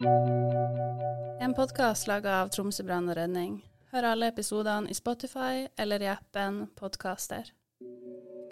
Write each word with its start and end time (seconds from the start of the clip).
En 0.00 1.54
podkast 1.56 2.04
laga 2.06 2.42
av 2.42 2.50
Tromsø 2.52 2.84
brann 2.84 3.06
og 3.08 3.16
redning. 3.16 3.62
Hør 3.94 4.10
alle 4.10 4.28
episodene 4.28 4.90
i 4.92 4.96
Spotify 4.96 5.62
eller 5.80 6.04
i 6.04 6.10
appen 6.12 6.66
Podkaster. 6.76 7.48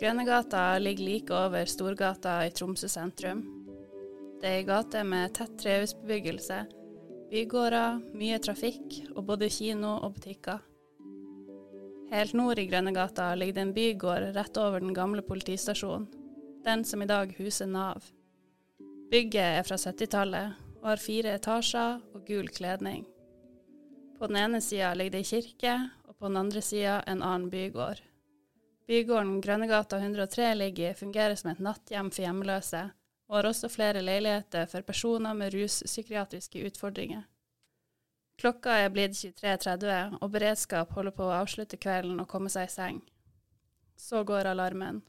Grønnegata 0.01 0.79
ligger 0.80 1.04
like 1.04 1.37
over 1.37 1.69
Storgata 1.69 2.38
i 2.46 2.54
Tromsø 2.57 2.88
sentrum. 2.88 3.45
Det 4.41 4.49
er 4.49 4.62
ei 4.62 4.65
gate 4.71 5.04
med 5.04 5.37
tett 5.37 5.53
trehusbebyggelse, 5.61 6.62
bygårder, 7.29 8.01
mye 8.17 8.40
trafikk 8.40 9.03
og 9.13 9.26
både 9.29 9.53
kino 9.53 9.99
og 10.01 10.17
butikker. 10.17 10.65
Helt 12.15 12.33
nord 12.33 12.58
i 12.58 12.69
Grønnegata 12.72 13.35
ligger 13.37 13.61
det 13.61 13.67
en 13.69 13.76
bygård 13.76 14.33
rett 14.33 14.65
over 14.65 14.81
den 14.81 14.97
gamle 14.97 15.21
politistasjonen, 15.21 16.09
den 16.65 16.88
som 16.88 17.05
i 17.05 17.12
dag 17.12 17.37
huser 17.37 17.69
Nav. 17.69 18.01
Bygget 19.12 19.59
er 19.61 19.66
fra 19.69 19.77
70-tallet 19.77 20.63
og 20.84 20.91
har 20.91 21.01
fire 21.01 21.32
etasjer 21.38 22.01
og 22.12 22.27
gul 22.28 22.51
kledning. 22.52 23.06
På 24.19 24.29
den 24.29 24.37
ene 24.37 24.61
sida 24.61 24.92
ligger 24.95 25.16
det 25.16 25.23
ei 25.25 25.30
kirke, 25.30 25.77
og 26.05 26.19
på 26.19 26.29
den 26.29 26.37
andre 26.37 26.61
sida 26.62 26.98
en 27.09 27.23
annen 27.25 27.48
bygård. 27.51 28.02
Bygården 28.87 29.41
Grønnegata 29.41 29.97
103 29.97 30.55
ligger 30.55 30.91
i 30.91 30.95
fungerer 30.98 31.34
som 31.41 31.51
et 31.51 31.62
natthjem 31.65 32.11
for 32.12 32.27
hjemløse, 32.27 32.83
og 33.28 33.37
har 33.39 33.48
også 33.48 33.70
flere 33.73 34.02
leiligheter 34.05 34.66
for 34.69 34.84
personer 34.84 35.33
med 35.33 35.55
ruspsykiatriske 35.56 36.66
utfordringer. 36.69 37.25
Klokka 38.37 38.77
er 38.84 38.92
blitt 38.92 39.16
23.30, 39.16 40.19
og 40.20 40.30
beredskap 40.37 40.92
holder 40.92 41.16
på 41.16 41.25
å 41.25 41.37
avslutte 41.41 41.80
kvelden 41.80 42.20
og 42.20 42.28
komme 42.28 42.53
seg 42.53 42.69
i 42.69 42.75
seng. 42.75 43.01
Så 43.97 44.25
går 44.25 44.53
alarmen. 44.53 45.01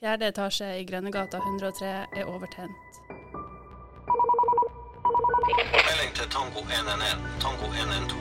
Fjerde 0.00 0.32
etasje 0.32 0.70
i 0.80 0.86
Grønnegata 0.88 1.42
103 1.44 1.92
er 2.16 2.30
overtent. 2.30 3.21
Melding 5.42 6.12
til 6.14 6.28
Tango 6.30 6.60
111. 6.70 7.18
Tango 7.42 7.66
112. 7.66 8.18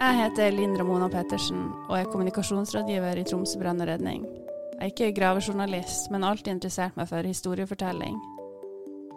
Jeg 0.00 0.18
heter 0.18 0.50
Linn 0.50 0.74
Ramona 0.78 1.06
Pettersen 1.08 1.68
og 1.86 1.94
er 2.00 2.10
kommunikasjonsrådgiver 2.10 3.22
i 3.22 3.24
Tromsø 3.24 3.60
brann 3.62 3.80
og 3.80 3.92
redning. 3.92 4.26
Jeg 4.26 4.82
er 4.82 4.90
ikke 4.90 5.12
gravejournalist, 5.20 6.10
men 6.10 6.26
alltid 6.26 6.56
interessert 6.56 6.98
meg 6.98 7.06
for 7.12 7.22
historiefortelling. 7.22 8.18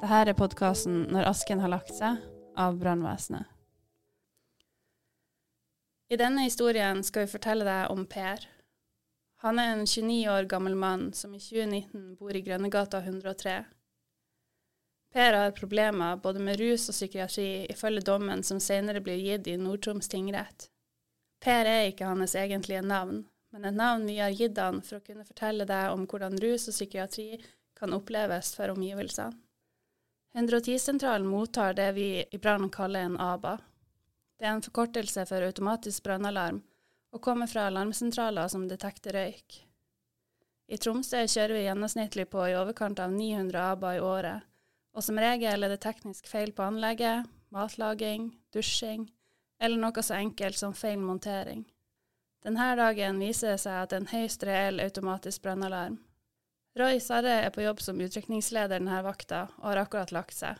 Dette 0.03 0.21
er 0.29 0.37
podkasten 0.37 1.07
'Når 1.09 1.33
asken 1.33 1.59
har 1.65 1.73
lagt 1.73 1.97
seg' 1.97 2.21
av 2.55 2.77
brannvesenet. 2.77 3.54
I 6.09 6.17
denne 6.17 6.43
historien 6.45 7.03
skal 7.03 7.25
vi 7.25 7.33
fortelle 7.33 7.65
deg 7.65 7.89
om 7.89 8.05
Per. 8.05 8.43
Han 9.41 9.59
er 9.59 9.71
en 9.73 9.87
29 9.87 10.29
år 10.29 10.45
gammel 10.49 10.75
mann 10.77 11.07
som 11.13 11.33
i 11.33 11.39
2019 11.41 12.15
bor 12.19 12.35
i 12.35 12.41
Grønnegata 12.45 13.01
103. 13.01 13.55
Per 15.15 15.33
har 15.33 15.55
problemer 15.57 16.17
både 16.21 16.43
med 16.43 16.59
rus 16.59 16.89
og 16.91 16.95
psykiatri, 16.97 17.65
ifølge 17.71 18.05
dommen 18.05 18.43
som 18.43 18.59
senere 18.59 19.01
blir 19.01 19.17
gitt 19.17 19.47
i 19.47 19.57
Nord-Troms 19.57 20.11
tingrett. 20.11 20.67
Per 21.41 21.65
er 21.65 21.89
ikke 21.89 22.09
hans 22.09 22.35
egentlige 22.35 22.83
navn, 22.85 23.23
men 23.53 23.65
et 23.65 23.77
navn 23.77 24.05
vi 24.05 24.19
har 24.19 24.35
gitt 24.35 24.59
han 24.61 24.81
for 24.85 24.99
å 24.99 25.05
kunne 25.05 25.25
fortelle 25.25 25.65
deg 25.65 25.93
om 25.93 26.05
hvordan 26.05 26.37
rus 26.43 26.67
og 26.69 26.75
psykiatri 26.75 27.29
kan 27.79 27.95
oppleves 27.97 28.53
for 28.57 28.75
omgivelsene. 28.75 29.33
110-sentralen 30.35 31.27
mottar 31.31 31.73
det 31.73 31.93
vi 31.95 32.09
i 32.19 32.37
brannen 32.37 32.69
kaller 32.69 33.07
en 33.07 33.15
ABA. 33.17 33.55
Det 34.39 34.47
er 34.47 34.55
en 34.57 34.65
forkortelse 34.65 35.23
for 35.29 35.45
automatisk 35.47 36.03
brannalarm, 36.03 36.59
og 37.15 37.21
kommer 37.23 37.47
fra 37.47 37.69
alarmsentraler 37.69 38.49
som 38.51 38.67
detekter 38.67 39.15
røyk. 39.15 39.61
I 40.67 40.79
Tromsø 40.81 41.21
kjører 41.29 41.53
vi 41.55 41.65
gjennomsnittlig 41.67 42.25
på 42.31 42.47
i 42.49 42.55
overkant 42.57 42.99
av 42.99 43.13
900 43.13 43.61
ABA 43.75 43.93
i 43.95 44.01
året, 44.03 44.47
og 44.95 45.03
som 45.05 45.19
regel 45.21 45.63
er 45.63 45.71
det 45.71 45.83
teknisk 45.85 46.27
feil 46.27 46.51
på 46.55 46.65
anlegget, 46.65 47.29
matlaging, 47.53 48.31
dusjing, 48.51 49.05
eller 49.61 49.79
noe 49.79 50.03
så 50.03 50.17
enkelt 50.17 50.57
som 50.59 50.73
feil 50.75 50.99
montering. 50.99 51.63
Denne 52.45 52.73
dagen 52.77 53.21
viser 53.21 53.53
det 53.53 53.61
seg 53.63 53.77
at 53.83 53.93
en 53.95 54.09
høyst 54.11 54.43
reell 54.45 54.81
automatisk 54.83 55.45
brannalarm. 55.45 55.99
Roy 56.75 56.99
Sarre 56.99 57.37
er 57.45 57.53
på 57.55 57.63
jobb 57.63 57.79
som 57.81 58.01
utrykningsleder 58.03 58.75
denne 58.75 58.99
vakta, 59.05 59.45
og 59.61 59.69
har 59.71 59.85
akkurat 59.85 60.11
lagt 60.11 60.35
seg. 60.35 60.59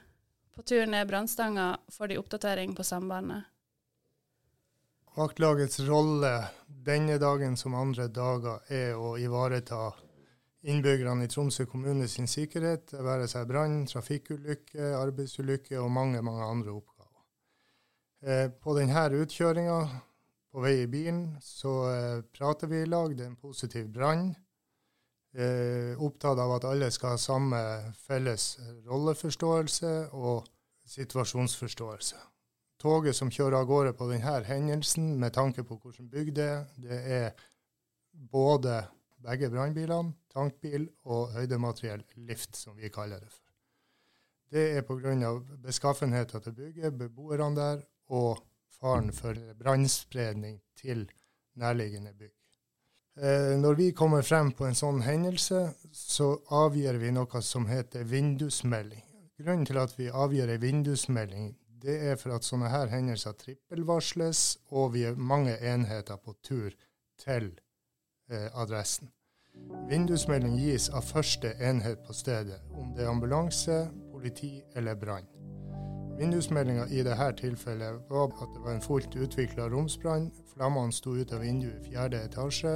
På 0.56 0.64
tur 0.64 0.86
ned 0.88 1.10
brannstanga 1.10 1.74
får 1.92 2.14
de 2.14 2.22
oppdatering 2.22 2.78
på 2.78 2.86
sambandet. 2.88 3.44
Vaktlagets 5.16 5.80
rolle 5.88 6.32
denne 6.68 7.16
dagen 7.18 7.54
som 7.56 7.76
andre 7.80 8.10
dager 8.12 8.66
er 8.68 8.98
å 9.00 9.14
ivareta 9.16 9.94
innbyggerne 10.68 11.24
i 11.24 11.30
Tromsø 11.32 11.64
kommune 11.72 12.10
sin 12.12 12.28
sikkerhet, 12.28 12.90
det 12.92 13.06
være 13.06 13.30
seg 13.32 13.48
brann, 13.48 13.86
trafikkulykke, 13.88 14.90
arbeidsulykke 14.98 15.80
og 15.80 15.88
mange, 15.96 16.20
mange 16.26 16.44
andre 16.44 16.76
oppgaver. 16.76 17.24
Eh, 18.28 18.50
på 18.60 18.76
denne 18.76 19.06
utkjøringa, 19.22 19.80
på 20.52 20.68
vei 20.68 20.76
i 20.82 20.92
bilen, 20.92 21.24
så 21.40 21.78
eh, 21.94 22.20
prater 22.36 22.68
vi 22.68 22.84
i 22.84 22.92
lag. 22.92 23.16
Det 23.16 23.24
er 23.24 23.32
en 23.32 23.40
positiv 23.40 23.88
brann. 23.96 24.34
Eh, 25.32 25.96
opptatt 25.96 26.44
av 26.44 26.58
at 26.60 26.68
alle 26.68 26.92
skal 26.92 27.16
ha 27.16 27.24
samme 27.24 27.66
felles 28.04 28.58
rolleforståelse 28.84 29.98
og 30.12 30.44
situasjonsforståelse. 30.92 32.35
Toget 32.82 33.16
som 33.16 33.32
kjører 33.32 33.62
av 33.62 33.70
gårde 33.70 33.94
på 33.96 34.10
denne 34.10 34.36
hendelsen, 34.48 35.16
med 35.20 35.34
tanke 35.34 35.64
på 35.64 35.78
hvordan 35.80 36.10
bygg 36.12 36.34
det 36.36 36.50
er, 36.50 36.66
det 36.78 37.00
er 37.20 37.46
både 38.12 38.82
begge 39.26 39.50
brannbilene, 39.50 40.14
tankbil 40.34 40.90
og 41.06 41.34
høydemateriell 41.36 42.04
lift, 42.28 42.56
som 42.60 42.76
vi 42.78 42.92
kaller 42.94 43.24
det 43.24 43.32
for. 43.32 43.42
Det 44.52 44.66
er 44.78 44.86
pga. 44.88 45.32
beskaffenheten 45.64 46.42
til 46.42 46.54
bygget, 46.54 46.98
beboerne 46.98 47.56
der 47.56 47.82
og 48.10 48.44
faren 48.80 49.12
for 49.14 49.34
brannspredning 49.60 50.62
til 50.78 51.08
nærliggende 51.56 52.14
bygg. 52.14 52.34
Eh, 53.18 53.58
når 53.60 53.74
vi 53.74 53.92
kommer 53.92 54.22
frem 54.22 54.52
på 54.52 54.66
en 54.68 54.76
sånn 54.76 55.02
hendelse, 55.02 55.70
så 55.92 56.34
avgir 56.52 56.98
vi 57.00 57.14
noe 57.16 57.42
som 57.42 57.68
heter 57.68 58.04
vindusmelding. 58.04 59.04
Grunnen 59.40 59.66
til 59.68 59.80
at 59.80 59.94
vi 59.98 60.10
avgir 60.12 60.52
ei 60.52 60.60
vindusmelding, 60.60 61.54
det 61.86 61.96
er 62.10 62.16
for 62.20 62.36
at 62.36 62.46
sånne 62.48 62.70
her 62.74 62.90
hendelser 62.90 63.36
trippelvarsles, 63.40 64.58
og 64.74 64.94
vi 64.96 65.06
er 65.06 65.16
mange 65.16 65.54
enheter 65.74 66.18
på 66.18 66.34
tur 66.44 66.74
til 67.22 67.52
eh, 68.32 68.50
adressen. 68.54 69.12
Vindusmelding 69.90 70.58
gis 70.60 70.90
av 70.90 71.06
første 71.08 71.54
enhet 71.64 72.02
på 72.08 72.14
stedet, 72.14 72.60
om 72.74 72.92
det 72.96 73.06
er 73.06 73.12
ambulanse, 73.14 73.86
politi 74.12 74.58
eller 74.76 74.98
brann. 75.00 75.30
Vindusmeldinga 76.18 76.88
i 76.96 77.04
dette 77.04 77.32
tilfellet 77.42 78.10
var 78.10 78.32
at 78.42 78.54
det 78.56 78.64
var 78.64 78.76
en 78.76 78.82
fullt 78.82 79.16
utvikla 79.16 79.68
romsbrann. 79.70 80.30
Flammene 80.54 80.96
sto 80.96 81.16
ut 81.16 81.34
av 81.36 81.44
vinduet 81.44 81.84
i 81.84 81.92
fjerde 81.92 82.24
etasje. 82.24 82.76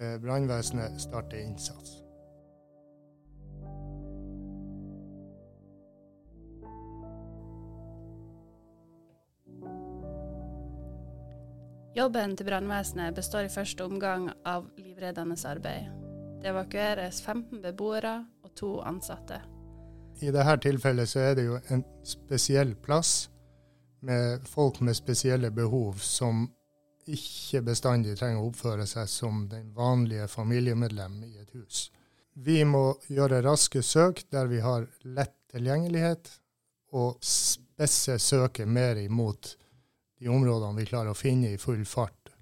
Eh, 0.00 0.16
Brannvesenet 0.22 0.98
starter 1.00 1.38
innsats. 1.44 1.99
Jobben 11.90 12.36
til 12.38 12.46
brannvesenet 12.46 13.16
består 13.16 13.48
i 13.48 13.50
første 13.50 13.82
omgang 13.82 14.28
av 14.46 14.68
livreddende 14.78 15.34
arbeid. 15.50 15.88
Det 16.38 16.52
evakueres 16.52 17.18
15 17.24 17.58
beboere 17.64 18.12
og 18.44 18.52
to 18.54 18.76
ansatte. 18.86 19.40
I 20.22 20.30
dette 20.30 20.54
tilfellet 20.62 21.10
så 21.10 21.24
er 21.24 21.34
det 21.34 21.48
jo 21.48 21.58
en 21.74 21.82
spesiell 22.06 22.76
plass 22.78 23.30
med 24.06 24.46
folk 24.46 24.78
med 24.86 24.94
spesielle 24.94 25.50
behov 25.50 25.98
som 25.98 26.46
ikke 27.10 27.64
bestandig 27.66 28.14
trenger 28.20 28.38
å 28.38 28.52
oppføre 28.52 28.86
seg 28.86 29.10
som 29.10 29.48
den 29.50 29.72
vanlige 29.74 30.28
familiemedlem 30.30 31.24
i 31.26 31.32
et 31.42 31.56
hus. 31.58 31.88
Vi 32.38 32.62
må 32.64 33.00
gjøre 33.10 33.42
raske 33.42 33.82
søk 33.82 34.22
der 34.30 34.46
vi 34.46 34.62
har 34.62 34.86
lett 35.02 35.34
tilgjengelighet, 35.50 36.30
og 36.94 37.18
spesse 37.22 38.16
søket 38.22 38.68
mer 38.68 38.98
imot 39.02 39.56
de 40.20 40.28
områdene 40.28 40.76
vi 40.76 40.88
klarer 40.88 41.14
å 41.14 41.18
finne 41.18 41.54
i 41.54 41.60
full 41.60 41.84
fart. 41.88 42.32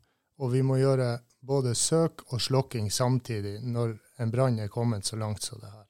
Og 0.43 0.53
vi 0.53 0.63
må 0.67 0.79
gjøre 0.81 1.17
både 1.47 1.75
søk 1.79 2.25
og 2.33 2.43
slokking 2.43 2.91
samtidig 2.91 3.59
når 3.63 3.95
en 4.23 4.33
brann 4.35 4.59
er 4.59 4.73
kommet 4.73 5.07
så 5.07 5.19
langt 5.19 5.47
som 5.47 5.61
det 5.63 5.71
her. 5.71 5.87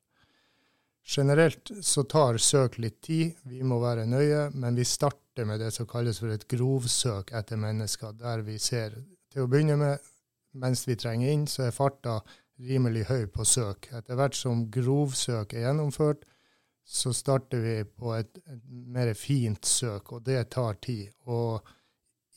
Generelt 1.08 1.70
så 1.82 2.04
tar 2.04 2.36
søk 2.36 2.76
litt 2.78 3.00
tid, 3.00 3.38
vi 3.48 3.62
må 3.64 3.78
være 3.80 4.04
nøye, 4.04 4.50
men 4.52 4.76
vi 4.76 4.84
starter 4.84 5.48
med 5.48 5.62
det 5.62 5.70
som 5.72 5.88
kalles 5.88 6.20
for 6.20 6.34
et 6.34 6.44
grovsøk 6.50 7.32
etter 7.32 7.56
mennesker, 7.60 8.12
der 8.12 8.44
vi 8.44 8.58
ser 8.58 8.98
Til 9.28 9.44
å 9.44 9.48
begynne 9.48 9.76
med, 9.76 10.04
mens 10.56 10.86
vi 10.88 10.96
trenger 10.96 11.28
inn, 11.32 11.46
så 11.46 11.66
er 11.66 11.74
farta 11.76 12.14
rimelig 12.64 13.04
høy 13.10 13.26
på 13.32 13.44
søk. 13.44 13.90
Etter 13.92 14.16
hvert 14.16 14.36
som 14.36 14.66
grovsøk 14.72 15.52
er 15.52 15.66
gjennomført, 15.66 16.24
så 16.88 17.12
starter 17.12 17.60
vi 17.60 17.74
på 17.84 18.14
et, 18.16 18.38
mer 18.88 19.12
fint 19.14 19.64
søk, 19.68 20.12
og 20.16 20.24
det 20.24 20.46
tar 20.54 20.78
tid. 20.80 21.10
Og 21.28 21.60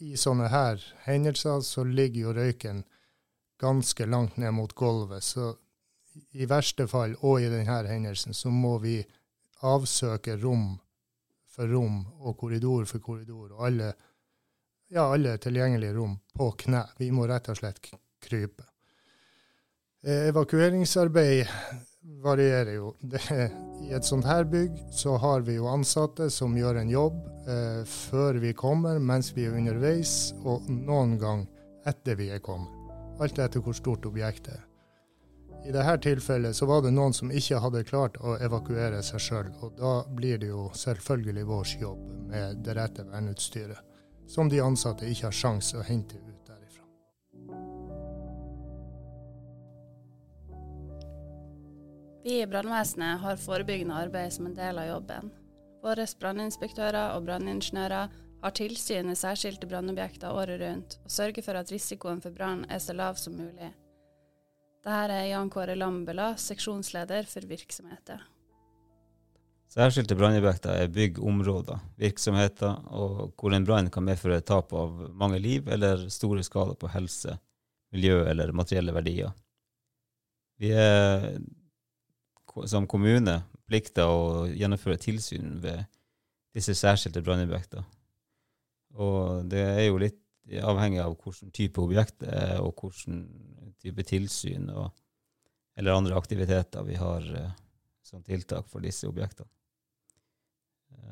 i 0.01 0.17
sånne 0.17 0.49
her 0.49 0.81
hendelser 1.05 1.61
så 1.65 1.83
ligger 1.85 2.27
jo 2.27 2.33
røyken 2.33 2.83
ganske 3.61 4.05
langt 4.09 4.37
ned 4.41 4.53
mot 4.57 4.73
gulvet. 4.75 5.23
Så 5.23 5.51
i 6.33 6.47
verste 6.49 6.87
fall, 6.89 7.13
og 7.21 7.41
i 7.41 7.49
denne 7.51 7.81
hendelsen, 7.87 8.33
så 8.33 8.49
må 8.49 8.77
vi 8.81 8.97
avsøke 9.61 10.37
rom 10.41 10.73
for 11.51 11.69
rom 11.69 12.01
og 12.19 12.37
korridor 12.39 12.87
for 12.89 13.03
korridor, 13.03 13.51
og 13.53 13.65
alle, 13.67 13.91
ja, 14.89 15.05
alle 15.05 15.37
tilgjengelige 15.37 15.93
rom 15.99 16.17
på 16.33 16.49
kne. 16.65 16.85
Vi 16.97 17.11
må 17.13 17.27
rett 17.29 17.51
og 17.51 17.59
slett 17.59 17.79
krype. 18.23 18.65
Eh, 20.01 20.31
evakueringsarbeid 20.31 21.45
varierer 22.01 22.73
jo. 22.73 22.95
Det, 22.99 23.21
I 23.81 23.93
et 23.93 24.05
sånt 24.05 24.25
her 24.25 24.43
bygg 24.43 24.77
så 24.91 25.17
har 25.21 25.45
vi 25.47 25.57
jo 25.57 25.69
ansatte 25.69 26.29
som 26.33 26.57
gjør 26.57 26.81
en 26.81 26.89
jobb 26.89 27.21
eh, 27.49 27.83
før 27.87 28.41
vi 28.41 28.53
kommer, 28.57 28.99
mens 28.99 29.31
vi 29.35 29.45
er 29.47 29.57
underveis, 29.57 30.33
og 30.43 30.69
noen 30.69 31.17
gang 31.21 31.45
etter 31.87 32.17
vi 32.19 32.29
er 32.33 32.43
kommet. 32.43 32.73
Alt 33.21 33.39
etter 33.39 33.61
hvor 33.61 33.77
stort 33.77 34.05
objektet 34.09 34.55
er. 34.55 34.67
I 35.61 35.73
dette 35.73 35.97
tilfellet 36.01 36.57
så 36.57 36.65
var 36.65 36.81
det 36.81 36.93
noen 36.95 37.13
som 37.13 37.29
ikke 37.29 37.59
hadde 37.61 37.83
klart 37.85 38.15
å 38.17 38.33
evakuere 38.41 39.03
seg 39.05 39.21
sjøl, 39.21 39.51
og 39.61 39.75
da 39.77 39.99
blir 40.09 40.41
det 40.41 40.49
jo 40.49 40.71
selvfølgelig 40.73 41.45
vår 41.45 41.75
jobb 41.83 42.01
med 42.31 42.63
det 42.65 42.77
rette 42.79 43.05
verneutstyret, 43.05 43.77
som 44.25 44.49
de 44.49 44.61
ansatte 44.63 45.05
ikke 45.05 45.27
har 45.29 45.37
sjans 45.37 45.75
å 45.77 45.85
hente 45.85 46.17
ut 46.17 46.30
Vi 52.23 52.41
i 52.41 52.47
brannvesenet 52.47 53.19
har 53.19 53.39
forebyggende 53.41 53.95
arbeid 53.97 54.33
som 54.33 54.45
en 54.45 54.53
del 54.53 54.77
av 54.77 54.85
jobben. 54.85 55.31
Våre 55.81 56.05
branninspektører 56.21 57.15
og 57.15 57.23
branningeniører 57.25 58.11
har 58.41 58.53
tilsyn 58.57 59.07
med 59.09 59.17
særskilte 59.17 59.65
brannobjekter 59.69 60.29
året 60.29 60.59
rundt, 60.61 60.99
og 61.01 61.13
sørger 61.13 61.45
for 61.45 61.57
at 61.57 61.71
risikoen 61.73 62.21
for 62.21 62.33
brann 62.35 62.61
er 62.69 62.81
så 62.81 62.93
lav 62.93 63.17
som 63.17 63.33
mulig. 63.37 63.71
Dette 64.85 65.15
er 65.15 65.31
Jan 65.31 65.49
Kåre 65.49 65.73
Lambela, 65.77 66.35
seksjonsleder 66.37 67.25
for 67.29 67.45
virksomheter. 67.49 68.21
Særskilte 69.71 70.17
brannobjekter 70.19 70.77
er 70.77 70.91
bygg, 70.93 71.17
virksomheter, 71.97 72.83
og 72.91 73.33
hvor 73.33 73.55
en 73.55 73.65
brann 73.65 73.89
kan 73.89 74.05
medføre 74.05 74.43
tap 74.45 74.73
av 74.73 75.07
mange 75.17 75.39
liv 75.39 75.69
eller 75.69 76.05
store 76.09 76.43
skader 76.43 76.77
på 76.77 76.91
helse, 76.93 77.37
miljø 77.93 78.25
eller 78.29 78.53
materielle 78.53 78.93
verdier. 78.93 79.33
Vi 80.61 80.69
er 80.77 81.39
som 82.67 82.87
kommune 82.89 83.41
plikter 83.69 84.09
å 84.11 84.45
gjennomføre 84.49 84.99
tilsyn 84.99 85.59
ved 85.63 85.85
disse 86.55 86.75
særskilte 86.75 87.23
brannobjektene. 87.23 87.85
Og 88.99 89.47
det 89.51 89.61
er 89.63 89.85
jo 89.87 90.01
litt 90.01 90.19
avhengig 90.59 90.99
av 90.99 91.15
hvilken 91.15 91.53
type 91.55 91.81
objekt 91.81 92.19
det 92.23 92.31
er, 92.35 92.57
og 92.59 92.75
hvilken 92.81 93.23
type 93.81 94.03
tilsyn 94.07 94.69
og, 94.73 94.89
eller 95.79 95.95
andre 95.95 96.17
aktiviteter 96.19 96.83
vi 96.87 96.97
har 96.99 97.27
uh, 97.37 97.53
som 98.03 98.23
tiltak 98.25 98.67
for 98.69 98.83
disse 98.83 99.07
objektene. 99.07 99.47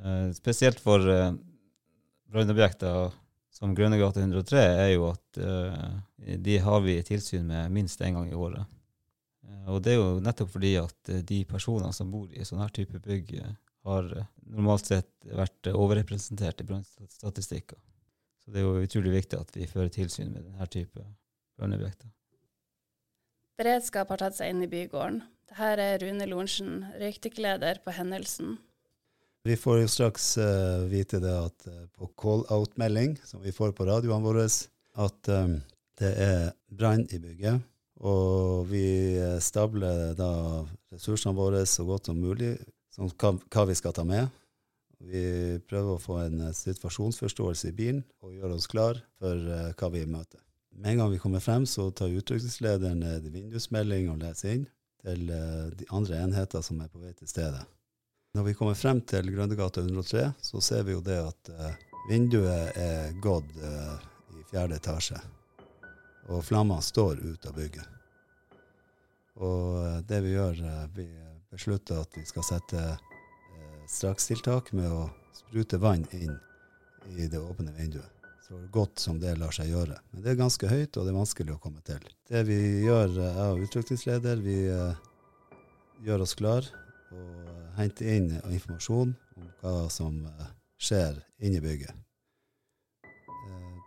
Uh, 0.03 0.29
spesielt 0.35 0.81
for 0.83 1.05
uh, 1.07 1.31
brannobjekter 2.29 3.13
som 3.55 3.71
Grønnegata 3.75 4.21
103 4.21 4.59
er 4.59 4.91
jo 4.93 5.07
at 5.09 5.39
de 6.39 6.57
har 6.61 6.83
vi 6.85 6.93
tilsyn 7.03 7.47
med 7.49 7.73
minst 7.73 7.99
én 8.05 8.13
gang 8.15 8.27
i 8.29 8.37
året. 8.37 8.61
Eh, 9.49 9.65
og 9.73 9.81
det 9.85 9.95
er 9.95 9.99
jo 9.99 10.19
nettopp 10.23 10.53
fordi 10.53 10.75
at 10.81 11.11
eh, 11.11 11.23
de 11.25 11.41
personene 11.49 11.95
som 11.95 12.11
bor 12.13 12.29
i 12.31 12.45
sånne 12.45 12.67
her 12.67 12.75
type 12.75 13.01
bygg, 13.05 13.33
eh, 13.41 13.57
har 13.87 14.09
normalt 14.43 14.89
sett 14.89 15.09
vært 15.23 15.69
overrepresentert 15.71 16.61
i 16.61 16.67
brannstatistikker. 16.67 17.79
Så 18.43 18.51
det 18.51 18.61
er 18.61 18.67
jo 18.67 18.85
utrolig 18.85 19.13
viktig 19.15 19.39
at 19.39 19.53
vi 19.55 19.67
fører 19.69 19.91
tilsyn 19.93 20.33
med 20.33 20.43
denne 20.43 20.67
type 20.71 21.03
brannobjekter. 21.57 22.11
Beredskap 23.59 24.11
har 24.11 24.21
tatt 24.21 24.37
seg 24.37 24.51
inn 24.53 24.63
i 24.63 24.71
bygården. 24.71 25.21
Dette 25.49 25.69
er 25.83 25.97
Rune 26.03 26.27
Lorentzen, 26.29 26.83
røykdykkerleder 26.99 27.81
på 27.83 27.95
hendelsen. 27.95 28.57
Vi 29.47 29.55
får 29.57 29.81
jo 29.81 29.89
straks 29.91 30.27
uh, 30.37 30.85
vite 30.91 31.19
det 31.23 31.33
at 31.33 31.67
uh, 31.71 31.87
på 31.95 32.11
call-out-melding, 32.19 33.15
som 33.25 33.41
vi 33.43 33.55
får 33.55 33.73
på 33.75 33.87
radioene 33.87 34.23
våre, 34.23 34.45
at 34.45 35.31
um, 35.31 35.57
det 35.99 36.11
er 36.23 36.43
brann 36.75 37.07
i 37.09 37.19
bygget. 37.23 37.63
Og 37.99 38.67
vi 38.69 39.17
eh, 39.19 39.39
stabler 39.43 40.13
da 40.17 40.31
ressursene 40.93 41.35
våre 41.35 41.65
så 41.67 41.83
godt 41.87 42.07
som 42.07 42.19
mulig, 42.19 42.55
som 42.95 43.09
hva, 43.11 43.65
vi 43.67 43.75
skal 43.75 43.95
ta 43.95 44.05
med. 44.07 44.29
Vi 44.99 45.59
prøver 45.67 45.95
å 45.95 46.01
få 46.01 46.21
en 46.23 46.45
eh, 46.47 46.55
situasjonsforståelse 46.55 47.71
i 47.71 47.75
bilen 47.75 48.03
og 48.23 48.37
gjøre 48.37 48.55
oss 48.55 48.69
klar 48.71 49.01
for 49.19 49.35
eh, 49.35 49.71
hva 49.75 49.89
vi 49.91 50.05
møter. 50.07 50.39
Med 50.79 50.93
en 50.93 51.01
gang 51.01 51.11
vi 51.11 51.19
kommer 51.19 51.43
frem, 51.43 51.65
så 51.67 51.89
tar 51.91 52.13
utrykningslederen 52.15 53.03
en 53.03 53.33
vindusmelding 53.33 54.07
og 54.13 54.21
leser 54.23 54.55
inn 54.55 54.69
til 55.03 55.27
de 55.79 55.85
andre 55.95 56.19
enheter 56.25 56.63
som 56.63 56.79
er 56.83 56.91
på 56.91 57.01
vei 57.01 57.11
til 57.15 57.27
stedet. 57.27 57.63
Når 58.35 58.45
vi 58.47 58.55
kommer 58.55 58.77
frem 58.79 59.01
til 59.07 59.31
Grønnegata 59.33 59.81
103, 59.81 60.25
så 60.43 60.61
ser 60.63 60.85
vi 60.87 60.95
jo 60.95 61.03
det 61.03 61.17
at 61.23 61.51
vinduet 62.11 62.79
er 62.79 63.17
gått 63.23 63.57
i 63.59 64.45
fjerde 64.51 64.79
etasje. 64.79 65.19
Og 66.29 66.43
flammene 66.45 66.85
står 66.85 67.23
ut 67.25 67.47
av 67.49 67.57
bygget. 67.57 67.95
Og 69.39 69.79
eh, 69.85 69.97
det 70.07 70.19
vi 70.25 70.35
gjør, 70.35 70.61
eh, 70.67 70.85
vi 70.95 71.07
beslutter 71.49 72.03
at 72.03 72.15
vi 72.17 72.25
skal 72.27 72.45
sette 72.45 72.81
eh, 72.83 73.83
strakstiltak 73.89 74.73
med 74.77 74.91
å 74.91 75.07
sprute 75.35 75.79
vann 75.81 76.05
inn 76.13 76.35
i 77.15 77.27
det 77.31 77.39
åpne 77.39 77.73
vinduet. 77.77 78.15
Så 78.45 78.59
godt 78.73 78.99
som 78.99 79.19
det 79.21 79.35
lar 79.37 79.53
seg 79.53 79.69
gjøre. 79.71 79.99
Men 80.11 80.25
det 80.25 80.33
er 80.33 80.41
ganske 80.41 80.69
høyt, 80.69 80.97
og 80.97 81.05
det 81.05 81.13
er 81.13 81.19
vanskelig 81.19 81.55
å 81.55 81.61
komme 81.61 81.81
til. 81.85 82.01
Det 82.29 82.43
vi 82.47 82.57
gjør, 82.83 83.13
jeg 83.21 83.45
og 83.45 83.63
utrykningsleder, 83.67 84.41
vi 84.41 84.57
gjør 86.01 86.25
oss 86.25 86.33
klar 86.39 86.65
og 87.13 87.77
henter 87.77 88.09
inn 88.09 88.31
informasjon 88.49 89.13
om 89.37 89.51
hva 89.61 89.75
som 89.93 90.17
skjer 90.81 91.21
inne 91.45 91.61
i 91.61 91.63
bygget. 91.63 91.93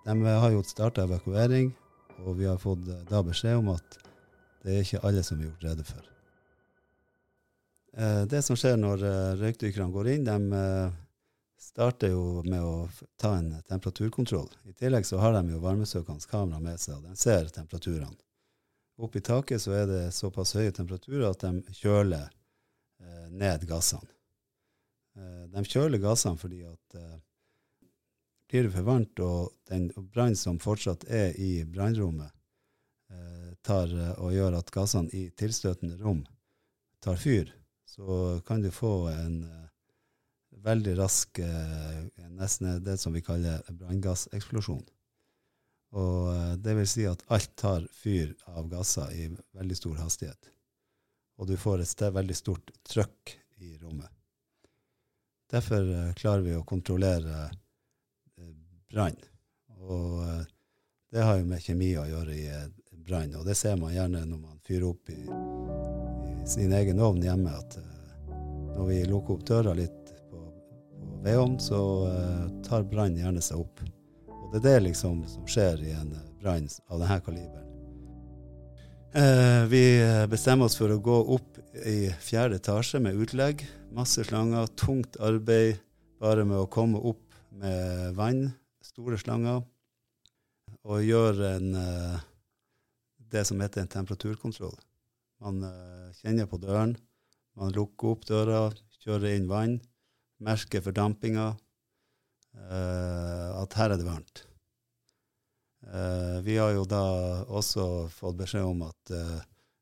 De 0.06 0.14
har 0.22 0.50
jo 0.54 0.62
starta 0.66 1.08
evakuering, 1.08 1.72
og 2.22 2.38
vi 2.38 2.46
har 2.46 2.58
fått 2.58 2.88
eh, 2.88 3.04
da 3.10 3.22
beskjed 3.26 3.60
om 3.60 3.72
at 3.74 3.98
det 4.62 4.74
er 4.74 4.84
ikke 4.84 5.02
alle 5.06 5.22
som 5.26 5.40
er 5.40 5.48
gjort 5.48 5.64
rede 5.66 5.86
for. 5.86 6.10
Eh, 7.96 8.24
Det 8.30 8.42
som 8.46 8.58
skjer 8.58 8.76
når 8.80 9.06
eh, 9.08 9.30
røykdykkerne 9.40 9.94
går 9.94 10.12
inn, 10.14 10.28
de 10.28 10.60
starter 11.62 12.12
jo 12.12 12.42
med 12.42 12.62
å 12.62 12.88
ta 13.20 13.36
en 13.38 13.52
temperaturkontroll. 13.68 14.50
I 14.66 14.74
tillegg 14.74 15.06
så 15.06 15.20
har 15.22 15.36
de 15.36 15.54
jo 15.54 15.62
varmesøkende 15.62 16.30
kamera 16.30 16.60
med 16.60 16.80
seg, 16.80 16.98
og 16.98 17.06
de 17.06 17.16
ser 17.16 17.50
temperaturene. 17.54 18.18
Oppe 19.02 19.18
i 19.20 19.24
taket 19.24 19.62
så 19.62 19.72
er 19.76 19.86
det 19.88 20.00
såpass 20.14 20.56
høye 20.58 20.72
temperaturer 20.74 21.30
at 21.30 21.42
de 21.46 21.74
kjøler 21.78 22.26
ned 23.32 23.64
gassene. 23.66 24.04
De 25.54 25.62
kjøler 25.64 26.02
gassene 26.02 26.38
fordi 26.38 26.60
at 26.68 26.98
blir 28.52 28.62
det 28.62 28.74
for 28.74 28.84
varmt, 28.84 29.20
og 29.24 29.52
den 29.70 29.86
brann 30.12 30.34
som 30.36 30.58
fortsatt 30.60 31.06
er 31.08 31.30
i 31.40 31.64
brannrommet, 31.64 32.34
eh, 33.08 33.54
tar 33.64 33.88
eh, 33.88 34.10
og 34.20 34.34
gjør 34.34 34.58
at 34.58 34.72
gassene 34.74 35.08
i 35.16 35.22
tilstøtende 35.40 35.96
rom 36.02 36.20
tar 37.00 37.16
fyr, 37.16 37.48
så 37.88 38.42
kan 38.44 38.60
du 38.60 38.68
få 38.68 39.08
en 39.08 39.38
eh, 39.46 39.70
veldig 40.68 40.98
rask, 40.98 41.40
nesten 42.36 42.84
det 42.84 42.98
som 43.00 43.16
vi 43.16 43.24
kaller 43.24 43.64
branngasseksplosjon. 43.72 44.84
Og 45.96 46.60
det 46.62 46.76
vil 46.76 46.86
si 46.92 47.08
at 47.08 47.24
alt 47.32 47.56
tar 47.56 47.88
fyr 47.96 48.36
av 48.52 48.68
gasser 48.70 49.16
i 49.16 49.30
veldig 49.56 49.78
stor 49.80 49.96
hastighet. 50.04 50.52
Og 51.40 51.48
du 51.48 51.56
får 51.56 51.82
et 51.82 51.90
sted 51.90 52.14
veldig 52.14 52.36
stort 52.36 52.70
trøkk 52.86 53.34
i 53.64 53.74
rommet. 53.80 54.12
Derfor 55.50 55.90
klarer 56.20 56.46
vi 56.46 56.54
å 56.54 56.68
kontrollere 56.68 57.48
brann. 58.92 59.16
Og 59.88 60.22
eh, 60.22 60.42
det 61.12 61.24
har 61.26 61.38
jo 61.38 61.48
med 61.48 61.62
kjemi 61.64 61.92
å 61.98 62.06
gjøre 62.08 62.36
i 62.36 62.46
eh, 62.50 62.68
brann, 63.06 63.34
og 63.38 63.46
det 63.48 63.56
ser 63.58 63.78
man 63.80 63.94
gjerne 63.94 64.24
når 64.28 64.40
man 64.40 64.60
fyrer 64.66 64.88
opp 64.92 65.10
i, 65.12 65.22
i 65.22 66.46
sin 66.48 66.74
egen 66.76 67.02
ovn 67.02 67.22
hjemme, 67.24 67.54
at 67.56 67.78
eh, 67.80 68.36
når 68.76 68.86
vi 68.90 69.00
lukker 69.08 69.36
opp 69.36 69.48
døra 69.48 69.74
litt 69.76 70.12
på, 70.30 70.44
på 70.92 71.18
vedovn, 71.24 71.58
så 71.60 71.80
tar 72.64 72.86
brann 72.88 73.18
gjerne 73.18 73.42
seg 73.44 73.60
opp. 73.60 73.82
Og 74.28 74.54
det 74.54 74.62
er 74.62 74.68
det 74.68 74.86
liksom 74.88 75.26
som 75.28 75.44
skjer 75.48 75.82
i 75.84 75.92
en 75.96 76.14
brann 76.40 76.70
av 76.88 77.02
denne 77.02 77.18
kaliberen. 77.24 77.68
Vi 79.68 79.82
bestemmer 80.32 80.70
oss 80.70 80.78
for 80.78 80.88
å 80.88 80.96
gå 81.04 81.18
opp 81.34 81.58
i 81.84 82.06
fjerde 82.24 82.56
etasje 82.56 82.96
med 83.04 83.18
utlegg. 83.20 83.60
Masse 83.92 84.24
slanger, 84.24 84.70
tungt 84.80 85.18
arbeid 85.20 85.82
bare 86.22 86.46
med 86.48 86.62
å 86.62 86.70
komme 86.72 87.02
opp 87.12 87.36
med 87.60 88.16
vann, 88.16 88.46
store 88.92 89.18
slanger, 89.20 89.62
og 90.84 91.06
gjør 91.06 91.40
en, 91.48 91.74
eh, 91.78 92.20
det 93.32 93.44
som 93.48 93.60
heter 93.60 93.82
en 93.82 93.92
temperaturkontroll. 93.96 94.76
Man 95.42 95.64
eh, 95.64 96.12
kjenner 96.20 96.48
på 96.50 96.60
døren, 96.60 96.94
man 97.56 97.72
lukker 97.72 98.12
opp 98.12 98.26
døra, 98.28 98.66
kjører 99.02 99.36
inn 99.36 99.48
vann, 99.50 99.78
merker 100.42 100.84
fordampinga, 100.84 101.52
eh, 102.56 103.48
at 103.62 103.78
her 103.80 103.94
er 103.94 104.00
det 104.00 104.08
varmt. 104.08 104.46
vi 106.46 106.54
har 106.56 106.70
jo 106.76 106.84
da 106.86 107.02
også 107.50 108.06
fått 108.08 108.36
beskjed 108.38 108.62
om 108.62 108.84
at 108.86 109.10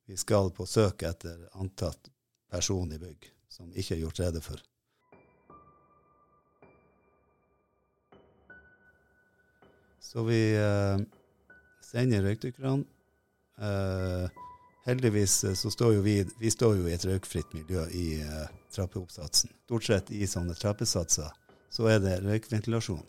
vi 0.08 0.16
skal 0.16 0.48
på 0.50 0.64
søk 0.66 1.02
etter 1.04 1.42
antatt 1.60 2.08
person 2.48 2.88
i 2.92 2.98
bygg 2.98 3.28
som 3.52 3.68
ikke 3.76 3.98
er 3.98 4.00
gjort 4.06 4.22
rede 4.22 4.40
for. 4.40 4.62
Så 10.10 10.24
vi 10.26 10.38
eh, 10.58 10.98
sender 11.86 12.24
røykdykkerne. 12.26 12.82
Eh, 13.62 14.40
heldigvis 14.88 15.44
eh, 15.44 15.54
så 15.54 15.70
står 15.70 15.92
jo 15.94 16.00
vi, 16.02 16.16
vi 16.40 16.50
står 16.50 16.80
jo 16.80 16.88
i 16.88 16.96
et 16.96 17.06
røykfritt 17.06 17.52
miljø 17.54 17.84
i 17.94 18.06
eh, 18.24 18.48
trappeoppsatsen. 18.74 19.52
Stort 19.68 19.86
sett 19.86 20.10
i 20.10 20.26
sånne 20.26 20.58
trappesatser 20.58 21.30
så 21.70 21.86
er 21.92 22.02
det 22.02 22.16
røykventilasjon. 22.24 23.06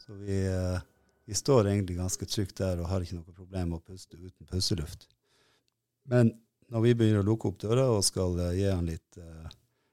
Så 0.00 0.16
vi, 0.22 0.40
eh, 0.48 0.80
vi 1.28 1.36
står 1.36 1.68
egentlig 1.68 1.98
ganske 2.00 2.30
trygt 2.30 2.64
der 2.64 2.80
og 2.80 2.88
har 2.88 3.04
ikke 3.04 3.20
noe 3.20 3.36
problem 3.36 3.74
med 3.74 3.82
å 3.82 3.84
puste 3.92 4.16
uten 4.16 4.48
pusteluft. 4.48 5.10
Men 6.08 6.32
når 6.72 6.88
vi 6.88 6.96
begynner 6.96 7.20
å 7.20 7.28
lukke 7.28 7.52
opp 7.52 7.60
døra 7.60 7.90
og 7.92 8.06
skal 8.08 8.40
eh, 8.48 8.56
gi 8.62 8.70
han 8.72 8.88
litt 8.88 9.20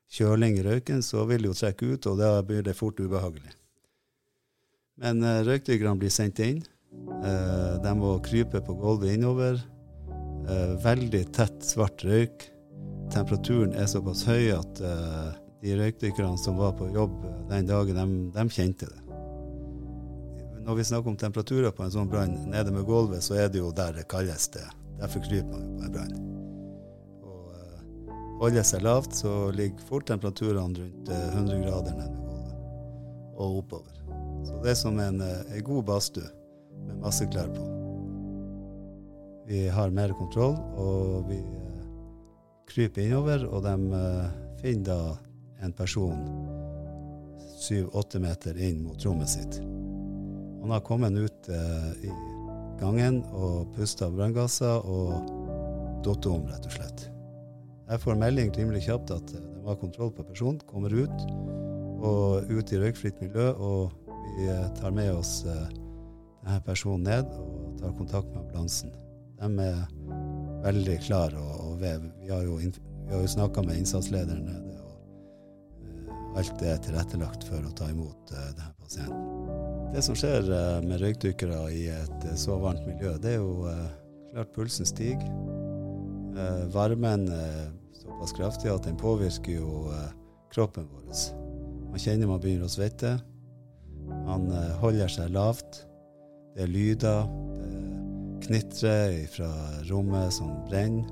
kjøling 0.09 0.55
i 0.55 0.63
røyken, 0.71 1.03
så 1.03 1.27
vil 1.27 1.43
det 1.43 1.51
jo 1.51 1.63
trekke 1.65 1.95
ut, 1.97 2.13
og 2.13 2.21
da 2.23 2.37
blir 2.47 2.63
det 2.63 2.79
fort 2.79 3.03
ubehagelig. 3.03 3.58
Men 4.99 5.23
uh, 5.23 5.41
røykdykkerne 5.47 5.99
blir 5.99 6.13
sendt 6.13 6.41
inn. 6.43 6.61
Uh, 7.09 7.77
de 7.83 7.93
må 7.97 8.15
krype 8.25 8.61
på 8.65 8.77
gulvet 8.79 9.15
innover. 9.15 9.59
Uh, 10.47 10.75
veldig 10.83 11.25
tett, 11.35 11.59
svart 11.65 12.03
røyk. 12.07 12.49
Temperaturen 13.13 13.73
er 13.77 13.89
såpass 13.89 14.25
høy 14.29 14.51
at 14.53 14.81
uh, 14.85 15.31
de 15.63 15.75
røykdykkerne 15.79 16.37
som 16.39 16.59
var 16.59 16.75
på 16.79 16.89
jobb 16.93 17.15
den 17.49 17.69
dagen, 17.69 17.97
de, 17.97 18.33
de 18.35 18.49
kjente 18.53 18.89
det. 18.89 19.05
Når 20.69 20.75
vi 20.77 20.83
snakker 20.85 21.09
om 21.09 21.17
temperaturer 21.17 21.73
på 21.73 21.81
en 21.81 21.93
sånn 21.93 22.09
brann 22.11 22.35
nede 22.51 22.71
med 22.75 22.85
gulvet, 22.85 23.23
så 23.25 23.39
er 23.41 23.47
det 23.49 23.63
jo 23.63 23.71
der 23.75 23.95
det 23.95 24.05
kalles 24.11 24.51
det. 24.53 24.67
Derfor 24.99 25.23
kryper 25.25 25.49
man 25.49 25.63
jo 25.65 25.77
på 25.79 25.87
en 25.87 25.93
brann. 25.95 26.19
Og 27.25 28.43
holder 28.43 28.67
seg 28.67 28.83
lavt, 28.85 29.15
så 29.17 29.33
ligger 29.55 29.87
fort 29.89 30.07
temperaturene 30.07 30.61
rundt 30.61 31.09
eh, 31.11 31.25
100 31.33 31.63
grader 31.65 31.97
nede 31.97 32.11
med 32.13 32.27
gulvet 32.27 33.39
og 33.39 33.57
oppover. 33.63 33.98
Så 34.45 34.59
det 34.63 34.73
er 34.73 34.79
som 34.79 34.99
en, 34.99 35.21
eh, 35.21 35.55
en 35.55 35.63
god 35.63 35.85
badstue 35.85 36.29
med 36.87 37.01
masse 37.03 37.27
klær 37.31 37.49
på. 37.53 37.65
Vi 39.49 39.65
har 39.73 39.89
mer 39.89 40.13
kontroll, 40.13 40.55
og 40.77 41.29
vi 41.29 41.39
eh, 41.39 41.83
kryper 42.69 43.07
innover, 43.07 43.45
og 43.49 43.63
de 43.65 43.75
eh, 43.99 44.37
finner 44.61 44.85
da 44.89 45.01
en 45.65 45.73
person 45.75 46.19
syv-åtte 47.59 48.21
meter 48.23 48.55
inn 48.55 48.83
mot 48.85 49.05
rommet 49.05 49.29
sitt. 49.29 49.59
Han 50.61 50.71
har 50.71 50.83
kommet 50.85 51.15
ut 51.17 51.49
i 51.49 52.11
gangen 52.79 53.19
og 53.35 53.73
pusta 53.75 54.07
branngasser 54.11 54.85
og 54.87 55.11
datt 56.05 56.27
om, 56.31 56.45
rett 56.47 56.67
og 56.67 56.75
slett. 56.77 57.09
Jeg 57.89 58.03
får 58.03 58.19
melding 58.21 58.51
rimelig 58.55 58.85
kjapt 58.85 59.11
at 59.15 59.33
de 59.33 59.41
har 59.65 59.79
kontroll 59.81 60.11
på 60.15 60.23
personen, 60.27 60.59
kommer 60.69 60.93
ut 60.93 61.23
og 62.05 62.47
ut 62.47 62.71
i 62.71 62.79
røykfritt 62.79 63.19
miljø, 63.23 63.49
og 63.57 64.08
vi 64.39 64.47
eh, 64.47 64.67
tar 64.81 64.91
med 64.91 65.13
oss 65.13 65.45
eh, 65.45 65.67
denne 66.43 66.61
personen 66.65 67.03
ned 67.03 67.31
og 67.39 67.79
tar 67.79 67.95
kontakt 67.97 68.29
med 68.31 68.43
ambulansen. 68.43 68.91
De 69.39 69.49
er 69.63 69.81
veldig 70.63 70.97
klare, 71.03 71.39
og, 71.39 71.55
og 71.65 71.81
vi, 71.81 72.29
har 72.29 72.45
jo, 72.47 72.57
vi 72.59 73.11
jo 73.11 73.27
snakka 73.27 73.63
med 73.67 73.81
innsatslederen 73.81 74.47
nede, 74.47 74.77
og 74.79 75.89
eh, 76.07 76.39
alt 76.39 76.63
er 76.63 76.79
tilrettelagt 76.85 77.43
for 77.47 77.67
å 77.67 77.73
ta 77.75 77.89
imot 77.91 78.31
denne 78.31 78.71
pasienten. 78.79 79.25
Det 79.89 80.03
som 80.05 80.15
skjer 80.15 80.45
med 80.85 81.01
røykdykkere 81.01 81.63
i 81.73 81.87
et 81.89 82.25
så 82.37 82.59
varmt 82.61 82.85
miljø, 82.85 83.15
det 83.17 83.31
er 83.33 83.39
jo 83.41 83.63
klart 84.29 84.51
pulsen 84.53 84.85
stiger. 84.85 85.25
Varmen 86.69 87.25
er 87.33 87.71
såpass 87.97 88.35
kraftig 88.37 88.69
at 88.69 88.85
den 88.85 88.99
påvirker 89.01 89.57
jo 89.57 89.89
kroppen 90.53 90.85
vår. 90.93 91.09
Man 91.89 92.03
kjenner 92.05 92.29
man 92.29 92.43
begynner 92.43 92.69
å 92.69 92.75
svette. 92.75 93.15
Man 94.25 94.49
eh, 94.53 94.73
holder 94.81 95.11
seg 95.11 95.31
lavt. 95.33 95.83
Det 96.55 96.65
er 96.65 96.73
lyder. 96.73 97.29
Det 97.59 98.45
knitrer 98.47 99.15
fra 99.33 99.49
rommet 99.89 100.33
som 100.33 100.51
brenner. 100.69 101.07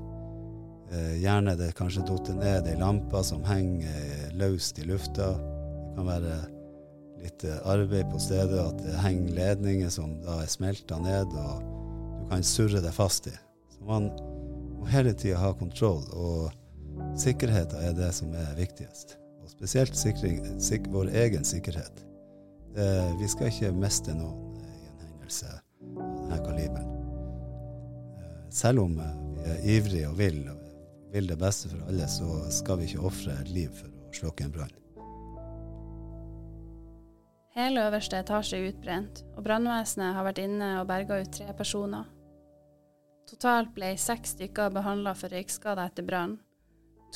Eh, 0.92 1.18
gjerne 1.20 1.56
det 1.58 1.74
kanskje 1.76 2.06
dotter 2.08 2.38
ned 2.38 2.68
ei 2.70 2.78
lampe 2.80 3.20
som 3.26 3.42
henger 3.44 3.90
eh, 3.90 4.30
løst 4.40 4.78
i 4.80 4.86
lufta. 4.88 5.34
Det 5.36 5.90
kan 5.98 6.08
være 6.08 6.38
litt 7.18 7.44
arbeid 7.66 8.06
på 8.12 8.20
stedet, 8.22 8.60
at 8.62 8.80
det 8.84 9.00
henger 9.02 9.34
ledninger 9.34 9.90
som 9.90 10.14
da 10.22 10.38
er 10.44 10.50
smelta 10.50 11.00
ned, 11.02 11.34
og 11.34 11.64
du 12.14 12.24
kan 12.30 12.46
surre 12.46 12.80
deg 12.84 12.94
fast 12.94 13.26
i. 13.26 13.34
Så 13.74 13.82
man 13.88 14.06
må 14.78 14.86
hele 14.92 15.12
tida 15.18 15.40
ha 15.42 15.50
kontroll, 15.58 16.04
og 16.14 16.54
sikkerheten 17.18 17.82
er 17.82 17.96
det 17.98 18.12
som 18.14 18.30
er 18.38 18.54
viktigst. 18.56 19.18
Og 19.42 19.50
spesielt 19.50 19.98
sikring, 19.98 20.38
sik 20.62 20.86
vår 20.94 21.10
egen 21.26 21.44
sikkerhet. 21.44 22.07
Eh, 22.76 23.20
vi 23.20 23.28
skal 23.28 23.48
ikke 23.48 23.72
miste 23.72 24.14
noen 24.14 24.58
eh, 24.60 24.74
i 24.82 24.88
en 24.90 25.04
hendelse 25.06 25.52
av 25.52 25.60
denne 25.96 26.40
kaliberen. 26.44 26.90
Eh, 28.18 28.34
selv 28.54 28.84
om 28.84 28.98
vi 28.98 29.46
er 29.48 29.62
ivrige 29.76 30.10
og 30.10 30.18
vil, 30.18 30.42
og 30.52 31.14
vil 31.14 31.30
det 31.30 31.38
beste 31.40 31.70
for 31.72 31.88
alle, 31.88 32.08
så 32.12 32.42
skal 32.52 32.80
vi 32.80 32.90
ikke 32.90 33.06
ofre 33.08 33.38
et 33.40 33.54
liv 33.54 33.72
for 33.72 33.88
å 33.88 34.12
slokke 34.20 34.44
en 34.44 34.52
brann. 34.54 34.74
Hele 37.58 37.88
øverste 37.88 38.20
etasje 38.20 38.60
er 38.60 38.68
utbrent, 38.68 39.24
og 39.34 39.42
brannvesenet 39.48 40.14
har 40.14 40.28
vært 40.28 40.44
inne 40.44 40.68
og 40.78 40.86
berga 40.86 41.18
ut 41.24 41.32
tre 41.34 41.48
personer. 41.58 42.06
Totalt 43.28 43.72
ble 43.74 43.96
seks 43.98 44.36
stykker 44.36 44.70
behandla 44.76 45.16
for 45.18 45.32
røykskader 45.34 45.90
etter 45.90 46.06
brann, 46.06 46.38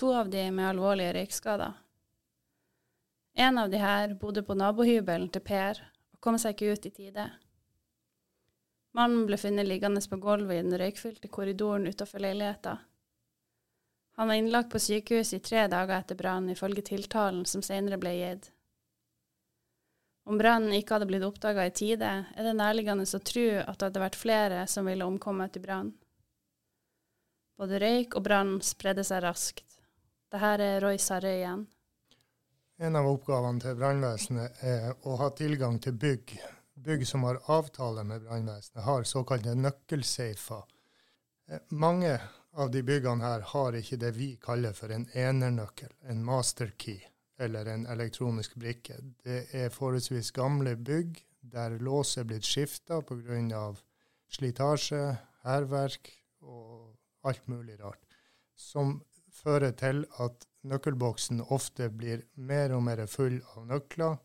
to 0.01 0.11
av 0.17 0.33
de 0.33 0.49
med 0.51 0.73
alvorlige 0.73 1.15
røykskader. 1.21 1.77
En 3.35 3.59
av 3.59 3.71
de 3.71 3.81
her 3.81 4.15
bodde 4.15 4.43
på 4.43 4.55
nabohybelen 4.55 5.31
til 5.33 5.45
Per 5.45 5.81
og 6.13 6.21
kom 6.21 6.39
seg 6.39 6.55
ikke 6.55 6.73
ut 6.77 6.87
i 6.87 6.93
tide. 6.93 7.27
Mannen 8.93 9.25
ble 9.27 9.39
funnet 9.41 9.67
liggende 9.67 10.03
på 10.05 10.19
gulvet 10.21 10.59
i 10.59 10.65
den 10.67 10.77
røykfylte 10.79 11.31
korridoren 11.33 11.89
utenfor 11.89 12.21
leiligheta. 12.21 12.77
Han 14.21 14.29
var 14.29 14.35
innlagt 14.37 14.71
på 14.71 14.81
sykehus 14.83 15.33
i 15.33 15.41
tre 15.41 15.65
dager 15.73 15.97
etter 15.97 16.19
brannen, 16.19 16.53
ifølge 16.53 16.85
tiltalen 16.85 17.47
som 17.49 17.65
senere 17.65 17.97
ble 17.97 18.13
gitt. 18.19 18.51
Om 20.29 20.39
brannen 20.39 20.77
ikke 20.77 20.95
hadde 20.95 21.09
blitt 21.09 21.25
oppdaga 21.27 21.65
i 21.67 21.73
tide, 21.75 22.11
er 22.37 22.47
det 22.47 22.53
nærliggende 22.55 23.09
å 23.09 23.25
tro 23.33 23.47
at 23.65 23.79
det 23.79 23.89
hadde 23.89 24.05
vært 24.05 24.21
flere 24.21 24.67
som 24.71 24.87
ville 24.87 25.09
omkommet 25.09 25.57
i 25.57 25.63
brann. 25.65 25.95
Både 27.59 27.81
røyk 27.81 28.15
og 28.19 28.27
brann 28.29 28.59
spredde 28.63 29.05
seg 29.09 29.25
raskt. 29.25 29.81
Dette 30.33 30.53
er 30.53 30.81
Roy 30.85 31.01
Sarre 31.01 31.33
igjen. 31.41 31.65
En 32.83 32.97
av 32.99 33.07
oppgavene 33.07 33.63
til 33.63 33.77
brannvesenet 33.79 34.63
er 34.67 34.89
å 35.07 35.13
ha 35.21 35.29
tilgang 35.39 35.77
til 35.85 35.95
bygg. 36.03 36.33
Bygg 36.83 37.05
som 37.07 37.23
har 37.29 37.39
avtale 37.55 38.03
med 38.03 38.25
brannvesenet, 38.25 38.83
har 38.83 39.07
såkalte 39.07 39.55
nøkkelseifer. 39.55 40.65
Eh, 41.47 41.63
Mange 41.71 42.17
av 42.59 42.73
de 42.75 42.83
byggene 42.83 43.23
her 43.23 43.47
har 43.53 43.79
ikke 43.79 44.01
det 44.03 44.11
vi 44.17 44.33
kaller 44.43 44.75
for 44.75 44.91
en 44.91 45.07
enernøkkel, 45.15 45.95
en 46.11 46.27
masterkey 46.27 46.99
eller 47.39 47.71
en 47.71 47.87
elektronisk 47.87 48.59
brikke. 48.59 48.99
Det 49.23 49.45
er 49.55 49.71
forholdsvis 49.71 50.35
gamle 50.35 50.75
bygg 50.75 51.23
der 51.55 51.79
lås 51.79 52.17
er 52.19 52.27
blitt 52.27 52.51
skifta 52.51 52.99
pga. 53.07 53.65
slitasje, 54.27 55.19
hærverk 55.47 56.11
og 56.41 56.97
alt 57.23 57.47
mulig 57.47 57.79
rart, 57.79 58.19
som 58.57 59.05
fører 59.31 59.71
til 59.71 60.07
at 60.19 60.49
nøkkelboksen 60.69 61.43
ofte 61.55 61.89
blir 61.91 62.27
mer 62.35 62.75
og 62.77 62.85
mer 62.87 63.05
full 63.11 63.41
av 63.57 63.67
nøkler. 63.67 64.19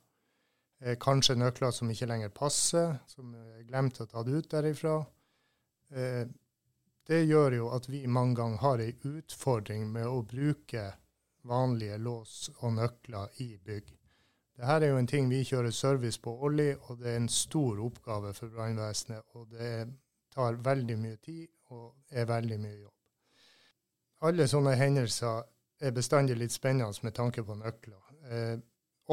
Eh, 0.82 0.98
kanskje 1.02 1.38
nøkler 1.38 1.72
som 1.74 1.90
ikke 1.90 2.10
lenger 2.10 2.34
passer, 2.34 3.00
som 3.10 3.34
er 3.36 3.64
glemt 3.68 4.02
å 4.02 4.06
ta 4.10 4.22
ut 4.22 4.50
derifra. 4.52 5.00
Eh, 5.92 6.26
det 7.08 7.24
gjør 7.24 7.56
jo 7.56 7.70
at 7.74 7.88
vi 7.90 8.06
mange 8.08 8.36
ganger 8.36 8.58
har 8.62 8.84
ei 8.84 8.94
utfordring 9.08 9.88
med 9.92 10.06
å 10.06 10.26
bruke 10.28 10.90
vanlige 11.48 11.98
lås 11.98 12.50
og 12.60 12.74
nøkler 12.76 13.42
i 13.42 13.56
bygg. 13.58 13.94
Dette 14.58 14.76
er 14.82 14.90
jo 14.90 14.98
en 14.98 15.08
ting 15.08 15.30
vi 15.30 15.44
kjører 15.46 15.72
service 15.72 16.18
på 16.20 16.34
årlig, 16.34 16.72
og 16.90 16.98
det 17.00 17.12
er 17.12 17.20
en 17.22 17.30
stor 17.30 17.80
oppgave 17.86 18.34
for 18.34 18.50
brannvesenet. 18.50 19.24
Og 19.38 19.52
det 19.54 19.88
tar 20.34 20.58
veldig 20.66 20.98
mye 20.98 21.20
tid 21.22 21.48
og 21.70 21.94
er 22.10 22.26
veldig 22.26 22.58
mye 22.60 22.80
jobb. 22.80 22.94
Alle 24.28 24.48
sånne 24.50 24.74
hendelser 24.80 25.46
er 25.80 25.94
bestandig 25.96 26.38
litt 26.38 26.52
spennende 26.52 27.06
med 27.06 27.16
tanke 27.16 27.44
på 27.44 27.56
nøkler. 27.56 28.04
Eh, 28.32 28.60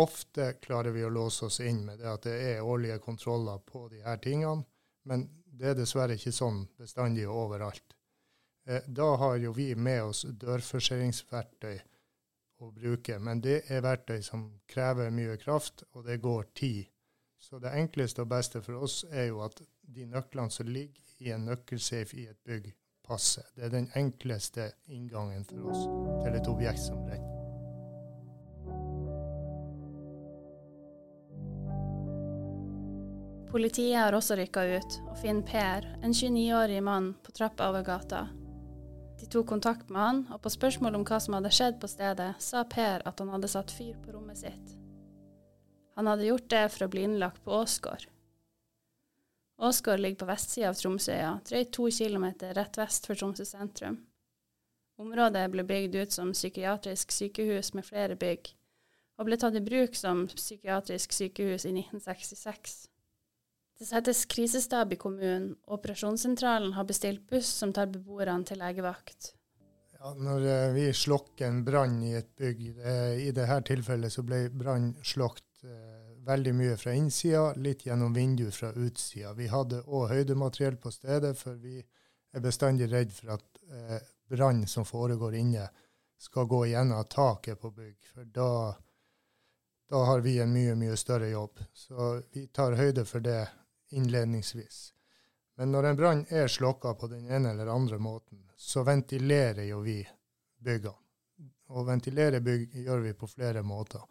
ofte 0.00 0.52
klarer 0.62 0.90
vi 0.90 1.04
å 1.04 1.12
låse 1.12 1.46
oss 1.46 1.60
inn 1.60 1.84
med 1.86 1.98
det 1.98 2.10
at 2.10 2.26
det 2.26 2.36
er 2.50 2.62
årlige 2.62 2.98
kontroller 3.04 3.60
på 3.66 3.88
de 3.88 4.02
her 4.02 4.16
tingene, 4.22 4.64
men 5.04 5.28
det 5.44 5.70
er 5.70 5.76
dessverre 5.78 6.16
ikke 6.18 6.32
sånn 6.34 6.64
bestandig 6.78 7.28
overalt. 7.30 7.94
Eh, 8.66 8.82
da 8.86 9.14
har 9.20 9.36
jo 9.36 9.52
vi 9.52 9.74
med 9.74 10.02
oss 10.10 10.24
dørforseringsverktøy 10.24 11.76
å 12.64 12.70
bruke, 12.72 13.18
men 13.18 13.42
det 13.44 13.64
er 13.68 13.84
verktøy 13.84 14.22
som 14.22 14.46
krever 14.70 15.12
mye 15.14 15.36
kraft, 15.36 15.84
og 15.92 16.06
det 16.08 16.20
går 16.22 16.50
tid. 16.54 16.86
Så 17.38 17.60
det 17.60 17.74
enkleste 17.76 18.24
og 18.24 18.30
beste 18.32 18.62
for 18.64 18.86
oss 18.86 19.02
er 19.10 19.28
jo 19.28 19.42
at 19.44 19.60
de 19.82 20.06
nøklene 20.08 20.50
som 20.50 20.68
ligger 20.70 21.02
i 21.20 21.34
en 21.34 21.44
nøkkelsafe 21.44 22.16
i 22.16 22.26
et 22.30 22.40
bygg, 22.46 22.70
passer. 23.06 23.46
Det 23.54 23.68
er 23.68 23.72
den 23.74 23.90
enkleste 23.98 24.70
inngangen 24.90 25.44
for 25.48 25.70
oss 25.72 25.86
til 26.24 26.36
et 26.38 26.50
objekt 26.50 26.82
som 26.82 27.00
brenner. 27.04 27.34
Politiet 33.54 34.00
har 34.00 34.16
også 34.16 34.34
rykka 34.34 34.64
ut 34.66 34.96
og 35.04 35.18
finner 35.20 35.44
Per, 35.46 35.84
en 36.02 36.10
29-årig 36.10 36.80
mann, 36.82 37.12
på 37.22 37.30
trappa 37.36 37.68
over 37.70 37.84
gata. 37.86 38.24
De 39.20 39.28
tok 39.30 39.46
kontakt 39.46 39.92
med 39.94 40.00
han, 40.02 40.22
og 40.34 40.40
på 40.42 40.50
spørsmål 40.50 40.98
om 40.98 41.04
hva 41.06 41.20
som 41.22 41.36
hadde 41.38 41.52
skjedd 41.54 41.78
på 41.78 41.92
stedet, 41.92 42.32
sa 42.42 42.64
Per 42.66 43.04
at 43.06 43.22
han 43.22 43.30
hadde 43.30 43.52
satt 43.52 43.70
fyr 43.70 43.94
på 44.02 44.16
rommet 44.16 44.42
sitt. 44.42 44.74
Han 45.94 46.10
hadde 46.10 46.26
gjort 46.26 46.50
det 46.50 46.64
for 46.74 46.88
å 46.88 46.90
bli 46.90 47.06
innlagt 47.06 47.44
på 47.46 47.54
Åsgård. 47.54 48.08
Åsgård 49.58 50.00
ligger 50.00 50.18
på 50.24 50.28
vestsida 50.28 50.72
av 50.72 50.78
Tromsøya, 50.78 51.36
drøyt 51.46 51.70
to 51.72 51.86
kilometer 51.94 52.54
rett 52.58 52.78
vest 52.78 53.06
for 53.06 53.18
Tromsø 53.18 53.46
sentrum. 53.46 54.00
Området 54.98 55.44
ble 55.50 55.64
bygd 55.66 55.94
ut 55.98 56.14
som 56.14 56.32
psykiatrisk 56.34 57.14
sykehus 57.14 57.72
med 57.74 57.86
flere 57.86 58.16
bygg, 58.18 58.50
og 59.18 59.28
ble 59.28 59.38
tatt 59.38 59.58
i 59.58 59.62
bruk 59.62 59.94
som 59.98 60.26
psykiatrisk 60.30 61.14
sykehus 61.14 61.66
i 61.66 61.74
1966. 61.74 62.74
Det 63.78 63.88
settes 63.88 64.24
krisestab 64.30 64.92
i 64.94 64.98
kommunen, 64.98 65.54
og 65.66 65.80
operasjonssentralen 65.80 66.76
har 66.76 66.86
bestilt 66.86 67.24
buss 67.30 67.50
som 67.50 67.72
tar 67.74 67.90
beboerne 67.90 68.46
til 68.46 68.62
legevakt. 68.62 69.32
Ja, 69.98 70.12
når 70.14 70.46
eh, 70.50 70.70
vi 70.76 70.84
slokker 70.94 71.48
en 71.48 71.62
brann 71.66 71.96
i 72.04 72.12
et 72.18 72.30
bygg, 72.38 72.62
eh, 72.78 73.26
i 73.26 73.30
dette 73.34 73.58
tilfellet 73.70 74.12
så 74.12 74.22
ble 74.26 74.44
brann 74.52 74.92
slokt 75.02 75.64
eh, 75.64 75.93
veldig 76.26 76.54
mye 76.54 76.76
fra 76.76 76.94
innsida, 76.94 77.52
litt 77.56 77.86
gjennom 77.86 78.14
vinduet 78.14 78.54
fra 78.54 78.72
utsida. 78.72 79.32
Vi 79.32 79.48
hadde 79.52 79.82
òg 79.86 80.08
høydemateriell 80.12 80.76
på 80.80 80.92
stedet, 80.94 81.34
for 81.38 81.58
vi 81.60 81.78
er 81.80 82.44
bestandig 82.44 82.90
redd 82.92 83.12
for 83.12 83.36
at 83.36 83.60
eh, 83.70 84.00
brann 84.30 84.66
som 84.66 84.84
foregår 84.84 85.34
inne, 85.40 85.68
skal 86.18 86.46
gå 86.48 86.64
gjennom 86.66 87.04
taket 87.10 87.60
på 87.60 87.70
bygg. 87.70 87.96
For 88.14 88.24
da, 88.24 88.74
da 89.90 90.04
har 90.08 90.24
vi 90.24 90.38
en 90.40 90.52
mye, 90.54 90.74
mye 90.78 90.96
større 90.96 91.28
jobb. 91.28 91.60
Så 91.72 92.22
vi 92.32 92.46
tar 92.46 92.78
høyde 92.78 93.04
for 93.04 93.20
det 93.20 93.42
innledningsvis. 93.94 94.90
Men 95.56 95.70
når 95.72 95.90
en 95.90 95.96
brann 95.96 96.26
er 96.30 96.48
slokka 96.48 96.94
på 96.98 97.10
den 97.12 97.28
ene 97.30 97.52
eller 97.52 97.70
andre 97.70 97.98
måten, 97.98 98.42
så 98.56 98.82
ventilerer 98.82 99.68
jo 99.68 99.82
vi 99.84 100.00
byggene. 100.58 100.98
Og 101.74 101.86
ventilere 101.88 102.42
bygg 102.44 102.74
gjør 102.84 103.00
vi 103.06 103.12
på 103.16 103.26
flere 103.26 103.62
måter. 103.64 104.02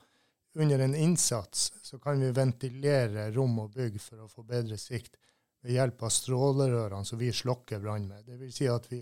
Under 0.56 0.80
en 0.80 0.96
innsats 0.96 1.74
så 1.82 2.00
kan 2.00 2.20
vi 2.22 2.32
ventilere 2.32 3.32
rom 3.32 3.60
og 3.60 3.74
bygg 3.74 3.98
for 4.02 4.22
å 4.22 4.30
få 4.30 4.44
bedre 4.46 4.78
sikt 4.78 5.18
ved 5.64 5.78
hjelp 5.78 6.04
av 6.04 6.12
strålerørene 6.14 7.06
som 7.08 7.18
vi 7.18 7.32
slokker 7.34 7.82
brann 7.82 8.06
med. 8.08 8.30
Vil 8.38 8.54
si 8.54 8.68
at 8.70 8.86
vi 8.92 9.02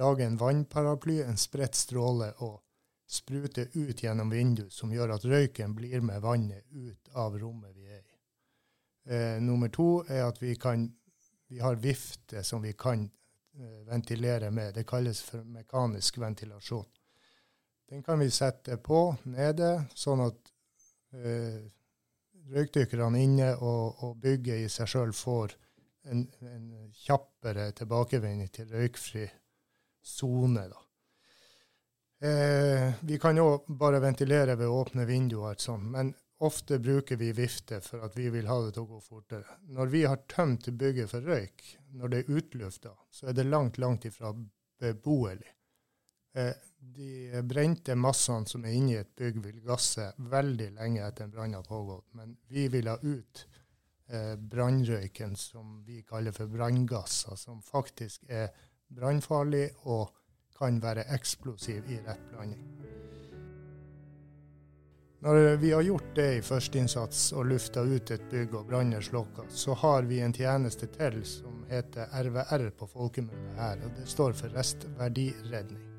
lager 0.00 0.26
en 0.26 0.38
vannparaply, 0.40 1.20
en 1.22 1.38
spredt 1.38 1.78
stråle, 1.78 2.32
og 2.42 2.60
spruter 3.10 3.68
ut 3.74 4.02
gjennom 4.02 4.30
vinduet, 4.30 4.72
som 4.72 4.92
gjør 4.92 5.16
at 5.16 5.24
røyken 5.26 5.74
blir 5.74 6.00
med 6.00 6.22
vannet 6.22 6.66
ut 6.70 7.10
av 7.18 7.38
rommet 7.38 7.74
vi 7.74 7.88
er 7.90 8.02
i. 8.02 8.18
Eh, 9.10 9.38
nummer 9.42 9.70
to 9.74 10.04
er 10.08 10.28
at 10.28 10.38
vi, 10.42 10.54
kan, 10.54 10.86
vi 11.50 11.58
har 11.58 11.78
vifte 11.82 12.44
som 12.46 12.62
vi 12.62 12.72
kan 12.78 13.02
eh, 13.58 13.80
ventilere 13.86 14.50
med. 14.50 14.74
Det 14.74 14.86
kalles 14.86 15.22
for 15.26 15.42
mekanisk 15.44 16.18
ventilasjon. 16.22 16.86
Den 17.90 18.02
kan 18.06 18.22
vi 18.22 18.30
sette 18.30 18.76
på 18.78 19.08
nede, 19.26 19.72
sånn 19.98 20.22
at 20.28 20.49
eh, 21.14 21.60
røykdykkerne 22.50 23.22
inne 23.22 23.50
og, 23.56 24.04
og 24.04 24.16
bygget 24.22 24.64
i 24.64 24.70
seg 24.72 24.90
sjøl 24.90 25.12
får 25.16 25.56
en, 26.10 26.24
en, 26.48 26.70
kjappere 27.04 27.70
tilbakevending 27.76 28.50
til 28.54 28.70
røykfri 28.72 29.26
sone. 30.02 30.64
Eh, 32.20 32.88
vi 33.06 33.18
kan 33.20 33.38
òg 33.40 33.68
bare 33.80 34.00
ventilere 34.02 34.56
ved 34.60 34.68
åpne 34.68 35.06
vinduer, 35.08 35.56
sånt, 35.60 35.90
men 35.92 36.12
ofte 36.40 36.78
bruker 36.80 37.20
vi 37.20 37.32
vifte 37.36 37.80
for 37.84 38.04
at 38.06 38.16
vi 38.16 38.30
vil 38.32 38.48
ha 38.48 38.58
det 38.64 38.74
til 38.76 38.86
å 38.86 38.94
gå 38.94 39.00
fortere. 39.04 39.60
Når 39.76 39.92
vi 39.92 40.04
har 40.08 40.24
tømt 40.28 40.70
bygget 40.80 41.12
for 41.12 41.24
røyk, 41.24 41.64
når 42.00 42.12
det 42.12 42.22
er 42.22 42.36
utlufta, 42.40 42.94
så 43.12 43.30
er 43.30 43.36
det 43.36 43.48
langt, 43.48 43.78
langt 43.78 44.06
ifra 44.08 44.32
beboelig. 44.80 45.52
Eh, 46.34 46.54
de 46.80 47.42
brente 47.42 47.94
massene 47.94 48.46
som 48.48 48.64
er 48.64 48.76
inni 48.76 48.96
et 48.98 49.12
bygg, 49.16 49.40
vil 49.44 49.60
gasse 49.64 50.10
veldig 50.32 50.70
lenge 50.78 51.04
etter 51.06 51.26
en 51.26 51.34
brann 51.34 51.56
har 51.58 51.66
pågått. 51.66 52.08
Men 52.18 52.36
vi 52.48 52.68
vil 52.72 52.88
ha 52.88 52.96
ut 53.02 53.44
eh, 54.08 54.36
brannrøyken 54.36 55.36
som 55.36 55.82
vi 55.86 56.02
kaller 56.08 56.34
for 56.36 56.50
branngasser, 56.50 57.36
som 57.36 57.62
faktisk 57.62 58.24
er 58.28 58.48
brannfarlig 58.90 59.68
og 59.84 60.08
kan 60.58 60.80
være 60.82 61.06
eksplosiv 61.14 61.86
i 61.88 62.00
rett 62.04 62.26
blanding. 62.32 62.64
Når 65.20 65.56
vi 65.60 65.72
har 65.72 65.82
gjort 65.84 66.14
det 66.16 66.28
i 66.38 66.44
førsteinnsats 66.44 67.26
og 67.36 67.50
lufta 67.50 67.82
ut 67.84 68.10
et 68.14 68.24
bygg 68.30 68.54
og 68.56 68.70
brannen 68.70 68.96
er 68.96 69.04
slokka, 69.04 69.44
så 69.52 69.76
har 69.82 70.08
vi 70.08 70.22
en 70.24 70.32
tjeneste 70.32 70.88
til 70.96 71.20
som 71.28 71.60
heter 71.68 72.08
RVR 72.24 72.70
på 72.72 72.88
folkemunne 72.88 73.52
her, 73.60 73.84
og 73.84 74.00
det 74.00 74.08
står 74.08 74.32
for 74.40 74.56
restverdiredning. 74.56 75.89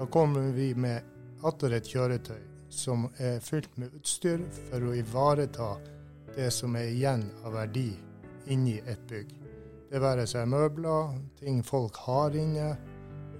Da 0.00 0.06
kommer 0.06 0.40
vi 0.40 0.70
med 0.74 1.02
atter 1.44 1.74
et 1.76 1.88
kjøretøy 1.92 2.38
som 2.72 3.02
er 3.20 3.34
fylt 3.44 3.74
med 3.76 3.92
utstyr 3.98 4.40
for 4.70 4.86
å 4.88 4.94
ivareta 4.96 5.74
det 6.32 6.46
som 6.56 6.78
er 6.80 6.88
igjen 6.88 7.26
av 7.44 7.52
verdi 7.58 7.90
inni 8.48 8.78
et 8.88 9.02
bygg. 9.10 9.34
Det 9.92 10.00
være 10.00 10.24
seg 10.30 10.48
møbler, 10.48 11.12
ting 11.36 11.60
folk 11.60 12.00
har 12.06 12.32
inne, 12.32 12.70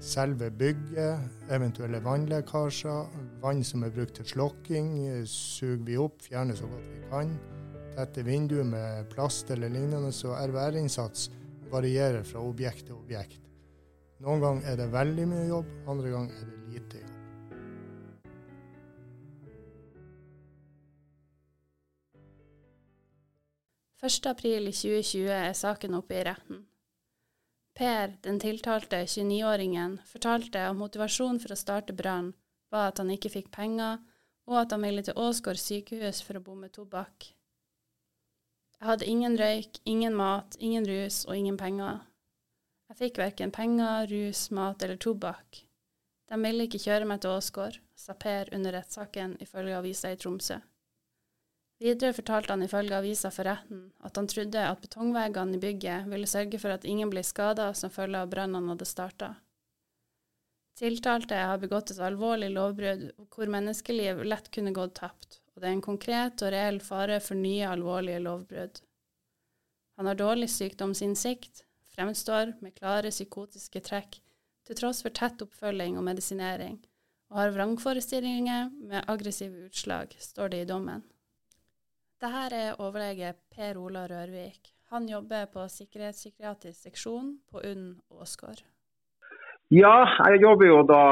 selve 0.05 0.51
bygget, 0.53 1.49
eventuelle 1.49 2.03
vannlekkasjer, 2.05 3.09
vann 3.41 3.65
som 3.65 3.89
er 3.89 3.97
brukt 3.97 4.21
til 4.21 4.29
slokking, 4.29 4.93
suger 5.25 5.81
vi 5.89 5.97
opp, 5.97 6.21
fjerner 6.29 6.61
så 6.61 6.69
godt 6.69 6.91
vi 6.93 7.05
kan. 7.09 7.37
Tette 7.97 8.29
vinduer 8.29 8.69
med 8.69 9.09
plast 9.15 9.49
eller 9.57 9.73
lignende, 9.73 10.13
så 10.13 10.37
RVR-innsats 10.37 11.31
varierer 11.73 12.21
fra 12.21 12.45
objekt 12.45 12.91
til 12.91 13.01
objekt. 13.01 13.41
Noen 14.21 14.43
ganger 14.43 14.67
er 14.69 14.77
det 14.77 14.91
veldig 14.93 15.25
mye 15.31 15.47
jobb, 15.49 15.69
andre 15.89 16.11
ganger 16.13 16.41
er 16.43 16.49
det 16.51 16.59
lite 16.75 17.01
jobb. 17.01 17.17
april 24.27 24.69
i 24.69 24.73
2020 24.73 25.31
er 25.31 25.53
saken 25.53 25.95
oppe 25.95 26.17
i 26.17 26.25
retten. 26.25 26.65
Per, 27.77 28.17
den 28.25 28.41
tiltalte 28.41 29.05
29-åringen, 29.05 29.99
fortalte 30.09 30.67
at 30.69 30.77
motivasjonen 30.77 31.41
for 31.41 31.55
å 31.55 31.59
starte 31.61 31.97
brann 31.97 32.33
var 32.73 32.91
at 32.91 32.99
han 32.99 33.13
ikke 33.13 33.33
fikk 33.33 33.51
penger, 33.55 34.01
og 34.51 34.57
at 34.65 34.75
han 34.75 34.83
ville 34.85 35.05
til 35.07 35.17
Åsgård 35.17 35.61
sykehus 35.61 36.21
for 36.27 36.37
å 36.37 36.45
bomme 36.45 36.69
tobakk. 36.69 37.31
Jeg 38.81 38.89
hadde 38.89 39.09
ingen 39.09 39.37
røyk, 39.39 39.81
ingen 39.85 40.17
mat, 40.17 40.57
ingen 40.59 40.89
rus 40.89 41.23
og 41.29 41.37
ingen 41.37 41.61
penger. 41.61 42.01
Jeg 42.91 42.99
fikk 42.99 43.21
verken 43.23 43.53
penger, 43.55 44.09
rus, 44.11 44.49
mat 44.51 44.83
eller 44.83 44.99
tobakk. 44.99 45.61
De 46.27 46.39
ville 46.43 46.65
ikke 46.67 46.81
kjøre 46.83 47.07
meg 47.07 47.21
til 47.23 47.37
Åsgård, 47.37 47.77
sa 47.95 48.17
Per 48.19 48.51
under 48.57 48.75
rettssaken 48.75 49.37
ifølge 49.45 49.77
avisa 49.79 50.11
i 50.11 50.19
Tromsø. 50.19 50.57
Videre 51.81 52.13
fortalte 52.13 52.53
han 52.53 52.67
ifølge 52.67 52.99
avisa 52.99 53.31
for 53.33 53.47
retten 53.47 53.87
at 54.05 54.19
han 54.19 54.27
trodde 54.29 54.65
at 54.73 54.83
betongveggene 54.83 55.57
i 55.57 55.63
bygget 55.63 56.11
ville 56.11 56.29
sørge 56.29 56.59
for 56.61 56.75
at 56.75 56.85
ingen 56.85 57.15
ble 57.15 57.23
skada 57.25 57.71
som 57.79 57.95
følge 57.95 58.21
av 58.21 58.35
brannene 58.35 58.75
hadde 58.75 58.91
starta. 58.91 59.31
Tiltalte 60.77 61.39
har 61.39 61.63
begått 61.63 61.95
et 61.95 62.03
alvorlig 62.03 62.51
lovbrudd 62.53 63.09
hvor 63.31 63.55
menneskeliv 63.55 64.27
lett 64.27 64.51
kunne 64.51 64.75
gått 64.75 64.99
tapt, 64.99 65.41
og 65.55 65.63
det 65.63 65.71
er 65.71 65.79
en 65.79 65.89
konkret 65.89 66.43
og 66.43 66.53
reell 66.53 66.83
fare 66.83 67.23
for 67.23 67.39
nye 67.39 67.71
alvorlige 67.71 68.21
lovbrudd. 68.27 68.83
Han 69.97 70.11
har 70.11 70.19
dårlig 70.19 70.51
sykdomsinnsikt, 70.51 71.65
fremstår 71.95 72.55
med 72.61 72.77
klare 72.79 73.13
psykotiske 73.13 73.83
trekk 73.87 74.21
til 74.67 74.79
tross 74.79 75.03
for 75.05 75.15
tett 75.15 75.43
oppfølging 75.43 75.99
og 75.99 76.07
medisinering, 76.07 76.79
og 77.31 77.43
har 77.43 77.55
vrangforestillinger 77.55 78.69
med 78.91 79.07
aggressive 79.09 79.67
utslag, 79.69 80.15
står 80.19 80.53
det 80.55 80.65
i 80.65 80.69
dommen. 80.69 81.03
Dette 82.21 82.45
er 82.53 82.83
overlege 82.83 83.33
Per 83.55 83.79
Ola 83.81 84.05
Rørvik. 84.11 84.75
Han 84.91 85.07
jobber 85.09 85.47
på 85.55 85.63
sikkerhetspsykiatrisk 85.71 86.83
seksjon 86.83 87.37
på 87.49 87.63
UNN 87.63 87.95
Åsgård. 88.11 88.61
Ja, 89.71 90.03
jeg 90.27 90.41
jobber 90.43 90.67
jo 90.67 90.81
da 90.83 91.03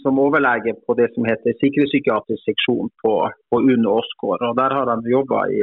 som 0.00 0.18
overlege 0.18 0.72
på 0.86 0.96
det 0.96 1.10
som 1.14 1.28
heter 1.28 1.52
sikkerhetspsykiatrisk 1.60 2.48
seksjon 2.48 2.88
på, 3.02 3.12
på 3.52 3.60
UNN 3.60 3.86
Åsgård. 3.92 4.40
Og 4.40 4.56
der 4.56 4.72
har 4.72 4.90
jeg 4.90 5.12
jobba 5.12 5.42
i, 5.52 5.60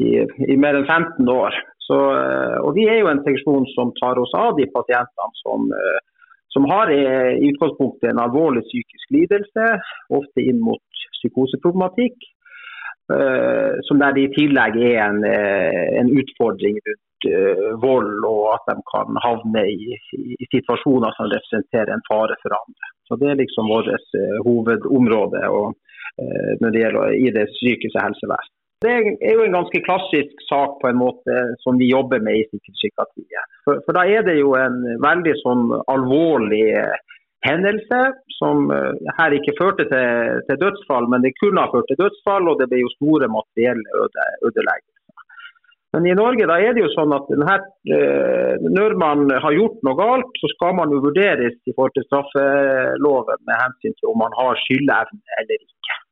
i, 0.00 0.08
i, 0.48 0.56
mer 0.56 0.80
enn 0.80 0.88
15 0.88 1.28
år. 1.28 1.60
Så, 1.86 1.96
eh, 2.18 2.58
og 2.66 2.74
vi 2.74 2.86
er 2.90 3.00
jo 3.00 3.10
en 3.10 3.22
seksjon 3.26 3.66
som 3.76 3.92
tar 4.00 4.18
oss 4.18 4.32
av 4.34 4.56
de 4.58 4.66
pasientene 4.74 5.42
som, 5.42 5.68
eh, 5.70 5.98
som 6.54 6.66
har 6.70 6.90
eh, 6.90 7.34
i 7.38 7.50
utgangspunktet 7.52 8.10
en 8.10 8.22
alvorlig 8.24 8.64
psykisk 8.66 9.12
lidelse, 9.16 9.68
ofte 10.20 10.42
inn 10.42 10.62
mot 10.70 11.04
psykoseproblematikk 11.20 12.32
som 13.86 14.00
der 14.02 14.16
det 14.16 14.22
i 14.24 14.30
tillegg 14.34 14.76
er 14.82 14.96
en, 14.98 15.20
en 15.22 16.08
utfordring 16.10 16.80
rundt 16.88 17.26
vold, 17.78 18.24
og 18.26 18.48
at 18.50 18.64
de 18.66 18.74
kan 18.90 19.20
havne 19.22 19.62
i, 19.70 19.94
i 20.18 20.48
situasjoner 20.50 21.14
som 21.14 21.28
representerer 21.30 21.92
en 21.94 22.02
fare 22.08 22.34
for 22.40 22.56
andre. 22.56 22.90
Så 23.06 23.20
Det 23.20 23.30
er 23.30 23.38
liksom 23.38 23.70
vårt 23.70 24.18
hovedområde 24.48 25.44
og, 25.54 25.78
når 26.58 26.74
det 26.74 26.82
gjelder 26.82 27.14
i 27.14 27.30
det 27.38 27.46
psykiske 27.54 28.02
helsevesen. 28.08 28.55
Det 28.84 28.92
er 28.92 29.38
jo 29.38 29.44
en 29.46 29.56
ganske 29.56 29.80
klassisk 29.86 30.42
sak 30.50 30.74
på 30.82 30.88
en 30.90 30.98
måte 31.00 31.36
som 31.62 31.78
vi 31.80 31.88
jobber 31.88 32.20
med 32.20 32.36
i 32.36 32.44
sikkerhetspsykiatrien. 32.50 33.46
For, 33.64 33.80
for 33.86 33.96
da 33.96 34.02
er 34.04 34.26
det 34.26 34.36
jo 34.36 34.52
en 34.60 34.82
veldig 35.00 35.32
sånn 35.40 35.62
alvorlig 35.92 36.66
eh, 36.76 36.98
hendelse 37.48 38.02
som 38.36 38.68
eh, 38.74 39.14
her 39.16 39.36
ikke 39.38 39.56
førte 39.56 39.86
til, 39.88 40.42
til 40.50 40.60
dødsfall, 40.60 41.08
men 41.08 41.24
det 41.24 41.32
kunne 41.40 41.64
ha 41.64 41.72
ført 41.72 41.88
til 41.88 42.02
dødsfall, 42.02 42.52
og 42.52 42.60
det 42.60 42.68
ble 42.68 42.82
jo 42.82 42.92
store 42.98 43.30
materielle 43.32 44.04
øde, 44.04 44.28
ødeleggelser. 44.50 44.92
Men 45.96 46.10
i 46.10 46.16
Norge 46.18 46.44
da 46.50 46.58
er 46.60 46.76
det 46.76 46.82
jo 46.84 46.92
sånn 46.92 47.16
at 47.16 47.30
denne, 47.32 47.58
eh, 47.96 48.66
når 48.76 48.98
man 49.00 49.24
har 49.40 49.56
gjort 49.56 49.80
noe 49.88 49.96
galt, 49.96 50.36
så 50.42 50.52
skal 50.52 50.76
man 50.76 50.92
jo 50.92 51.00
vurderes 51.06 51.56
i 51.64 51.72
forhold 51.72 51.96
til 51.96 52.04
straffeloven 52.10 53.40
med 53.48 53.56
hensyn 53.62 53.96
til 53.96 54.12
om 54.12 54.20
man 54.20 54.36
har 54.36 54.60
skyldevne 54.66 55.40
eller 55.40 55.56
ikke. 55.64 56.02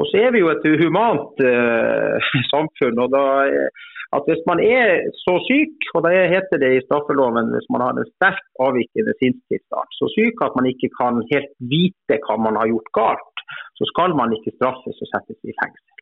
Og 0.00 0.08
så 0.08 0.22
er 0.24 0.30
vi 0.32 0.40
jo 0.40 0.52
et 0.52 0.66
humant 0.82 1.42
eh, 1.44 2.30
samfunn. 2.52 3.02
og 3.04 3.08
da 3.16 3.24
eh, 3.48 3.88
at 4.16 4.26
Hvis 4.28 4.42
man 4.50 4.58
er 4.60 4.88
så 5.24 5.34
syk, 5.48 5.76
og 5.96 6.00
det 6.04 6.32
heter 6.34 6.56
det 6.62 6.70
i 6.74 6.84
straffeloven 6.86 7.52
hvis 7.54 7.68
man 7.72 7.84
har 7.84 7.92
en 7.96 8.10
sterkt 8.14 8.48
avvikende 8.66 9.14
sinnstilstand, 9.20 9.88
så 9.98 10.04
syk 10.16 10.42
at 10.46 10.56
man 10.58 10.68
ikke 10.72 10.90
kan 11.00 11.22
helt 11.32 11.52
vite 11.72 12.18
hva 12.26 12.36
man 12.46 12.58
har 12.60 12.68
gjort 12.72 12.90
galt, 12.98 13.44
så 13.78 13.88
skal 13.92 14.12
man 14.20 14.34
ikke 14.36 14.52
straffes 14.58 15.00
og 15.02 15.08
settes 15.12 15.40
i 15.48 15.56
fengsel. 15.60 15.92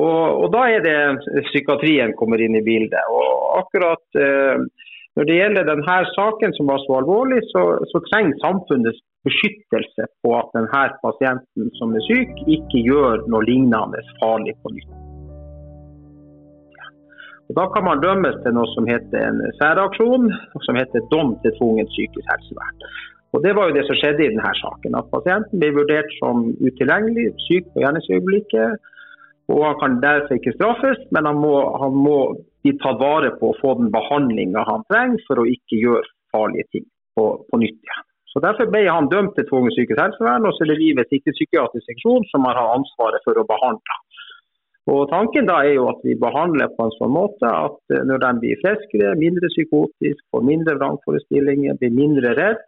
Og, 0.00 0.20
og 0.42 0.46
Da 0.54 0.62
er 0.74 0.84
det 0.84 0.98
psykiatrien 1.48 2.12
kommer 2.20 2.44
inn 2.44 2.56
i 2.60 2.66
bildet. 2.68 3.08
Og 3.16 3.26
akkurat 3.62 4.20
eh, 4.26 4.64
Når 5.16 5.26
det 5.28 5.34
gjelder 5.36 5.66
denne 5.68 5.96
saken 6.16 6.54
som 6.56 6.70
var 6.72 6.78
så 6.80 6.92
alvorlig, 7.00 7.40
så, 7.52 7.62
så 7.90 8.00
trenger 8.06 8.38
samfunnets 8.40 9.00
beskyttelse 9.26 10.08
på 10.22 10.34
at 10.38 10.50
denne 10.56 10.82
pasienten 11.04 11.70
som 11.78 11.94
er 11.96 12.04
syk, 12.08 12.34
ikke 12.56 12.82
gjør 12.88 13.24
noe 13.30 13.46
lignende 13.46 14.02
farlig 14.20 14.56
på 14.62 14.74
nytt. 14.74 14.98
Og 17.50 17.56
Da 17.58 17.66
kan 17.74 17.84
man 17.84 18.00
dømmes 18.00 18.36
til 18.42 18.54
noe 18.56 18.68
som 18.74 18.86
heter 18.88 19.26
en 19.28 19.40
særaksjon, 19.58 20.30
som 20.66 20.78
heter 20.78 21.04
dom 21.10 21.34
til 21.42 21.52
tvungent 21.58 21.90
psykisk 21.94 22.30
helsevern. 22.32 22.86
Og 23.32 23.42
Det 23.44 23.52
var 23.56 23.68
jo 23.68 23.76
det 23.76 23.84
som 23.86 23.96
skjedde 23.96 24.24
i 24.24 24.30
denne 24.32 24.54
saken. 24.60 24.96
At 24.96 25.10
pasienten 25.12 25.60
ble 25.60 25.72
vurdert 25.76 26.10
som 26.20 26.48
utilgjengelig, 26.60 27.32
syk 27.48 27.68
på 27.72 27.84
gjerningsøyeblikket 27.84 28.80
og 29.52 29.64
Han 29.66 29.78
kan 29.80 29.94
derfor 30.02 30.34
ikke 30.38 30.54
straffes, 30.56 31.00
men 31.10 31.26
han 31.26 31.36
må, 31.44 31.54
han 31.82 31.94
må 32.06 32.18
bli 32.62 32.72
tatt 32.82 33.00
vare 33.00 33.32
på 33.40 33.50
å 33.50 33.58
få 33.58 33.74
den 33.80 33.90
behandlinga 33.92 34.62
han 34.68 34.86
trenger 34.92 35.24
for 35.26 35.42
å 35.42 35.48
ikke 35.56 35.80
gjøre 35.82 36.08
farlige 36.32 36.68
ting 36.72 36.86
på, 37.18 37.24
på 37.50 37.60
nytt 37.60 37.78
igjen. 37.82 38.06
Så 38.32 38.40
Derfor 38.40 38.70
ble 38.72 38.86
han 38.88 39.10
dømt 39.12 39.34
til 39.36 39.44
tvungent 39.48 39.76
psykisk 39.76 40.00
helsevern, 40.00 40.46
og 40.48 40.56
så 40.56 40.64
er 40.64 40.72
det 40.72 40.80
vi 40.80 40.92
ved 40.96 41.08
psykiatrisk 41.10 41.84
seksjon 41.90 42.24
som 42.32 42.48
har 42.48 42.60
ansvaret 42.64 43.20
for 43.26 43.36
å 43.36 43.48
behandle. 43.48 43.98
Og 44.90 45.04
Tanken 45.12 45.46
da 45.46 45.60
er 45.62 45.76
jo 45.76 45.84
at 45.92 46.00
vi 46.02 46.16
behandler 46.18 46.72
på 46.74 46.88
en 46.88 46.94
sånn 46.96 47.12
måte 47.14 47.46
at 47.46 47.94
eh, 47.94 48.02
når 48.08 48.22
de 48.24 48.30
blir 48.42 48.62
friskere, 48.64 49.12
mindre 49.20 49.50
psykotisk, 49.52 50.24
får 50.34 50.48
mindre 50.48 50.74
vrangforestillinger, 50.80 51.76
blir 51.78 51.94
mindre 51.94 52.32
redd, 52.38 52.64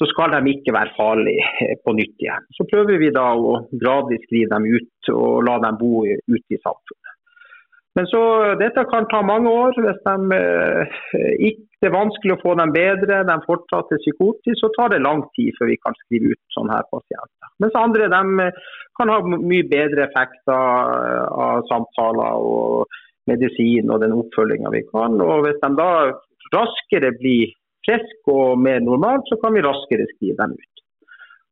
så 0.00 0.08
skal 0.08 0.32
de 0.32 0.54
ikke 0.54 0.72
være 0.72 0.94
farlige 0.96 1.50
eh, 1.66 1.76
på 1.84 1.92
nytt 1.98 2.24
igjen. 2.24 2.48
Så 2.56 2.64
prøver 2.70 3.02
vi 3.02 3.12
da 3.12 3.26
å 3.36 3.58
gradvis 3.82 4.24
skrive 4.24 4.54
dem 4.54 4.70
ut 4.72 5.12
og 5.12 5.44
la 5.50 5.58
dem 5.66 5.76
bo 5.82 6.06
ute 6.08 6.56
i 6.56 6.62
samfunnet. 6.62 7.16
Men 7.98 8.06
så, 8.06 8.22
Dette 8.60 8.84
kan 8.90 9.08
ta 9.10 9.22
mange 9.26 9.50
år. 9.50 9.74
Hvis 9.82 10.00
de 10.06 10.36
eh, 10.36 10.96
ikke 11.50 11.66
det 11.80 11.88
er 11.88 11.94
vanskelig 11.94 12.34
å 12.34 12.40
få 12.42 12.52
dem 12.60 12.74
bedre, 12.74 13.22
de 13.24 13.34
fortsatt 13.46 13.92
er 13.94 14.00
psykotiske, 14.02 14.58
så 14.60 14.68
tar 14.74 14.90
det 14.92 14.98
lang 15.00 15.22
tid 15.32 15.54
før 15.56 15.70
vi 15.70 15.78
kan 15.80 15.94
skrive 16.02 16.34
ut 16.34 16.56
sånne 16.56 16.74
her 16.76 16.84
pasienter. 16.92 17.52
Mens 17.64 17.78
andre 17.80 18.08
de 18.12 18.44
eh, 18.44 18.58
kan 19.00 19.12
ha 19.12 19.20
mye 19.24 19.68
bedre 19.70 20.04
effekter 20.04 20.52
av 20.52 21.64
samtaler 21.70 22.44
og 22.50 22.98
medisin 23.30 23.88
og 23.88 24.02
den 24.04 24.12
oppfølginga 24.18 24.72
vi 24.74 24.82
kan. 24.90 25.16
Og 25.24 25.46
Hvis 25.46 25.62
de 25.62 25.70
da 25.78 25.90
raskere 26.52 27.14
blir 27.16 27.54
friske 27.88 28.34
og 28.34 28.60
mer 28.60 28.82
normalt, 28.84 29.24
så 29.30 29.38
kan 29.40 29.56
vi 29.56 29.64
raskere 29.64 30.08
skrive 30.12 30.36
dem 30.42 30.58
ut. 30.58 30.84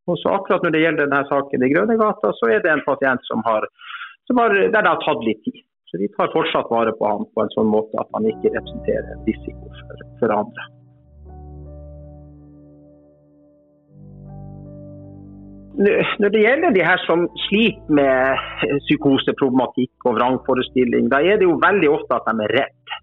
Og 0.08 0.20
så 0.20 0.34
akkurat 0.36 0.62
Når 0.64 0.76
det 0.76 0.82
gjelder 0.82 1.06
denne 1.06 1.24
saken 1.28 1.64
i 1.64 1.72
Grønnegata, 1.72 2.34
så 2.36 2.52
er 2.52 2.60
det 2.64 2.72
en 2.72 2.84
pasient 2.84 3.24
som 3.28 3.40
har, 3.48 3.64
som 4.28 4.40
har, 4.40 4.52
der 4.52 4.76
det 4.76 4.92
har 4.92 5.02
tatt 5.04 5.24
litt 5.24 5.40
tid. 5.44 5.64
Så 5.88 5.98
Vi 5.98 6.08
tar 6.16 6.28
fortsatt 6.32 6.68
vare 6.70 6.92
på 6.98 7.06
ham 7.08 7.24
på 7.32 7.44
en 7.44 7.54
sånn 7.54 7.70
måte 7.72 7.96
at 8.00 8.10
han 8.12 8.26
ikke 8.28 8.52
representerer 8.52 9.14
en 9.14 9.22
risiko 9.24 9.70
for, 9.78 10.02
for 10.20 10.34
andre. 10.36 10.66
Når 15.78 16.32
det 16.34 16.40
gjelder 16.42 16.74
de 16.74 16.82
her 16.82 17.00
som 17.06 17.24
sliter 17.46 17.94
med 17.94 18.72
psykoseproblematikk 18.88 20.08
og 20.10 20.16
vrangforestilling, 20.18 21.06
da 21.12 21.22
er 21.22 21.38
det 21.38 21.46
jo 21.46 21.60
veldig 21.62 21.92
ofte 21.94 22.18
at 22.18 22.26
de 22.26 22.48
er 22.48 22.54
redde. 22.58 22.98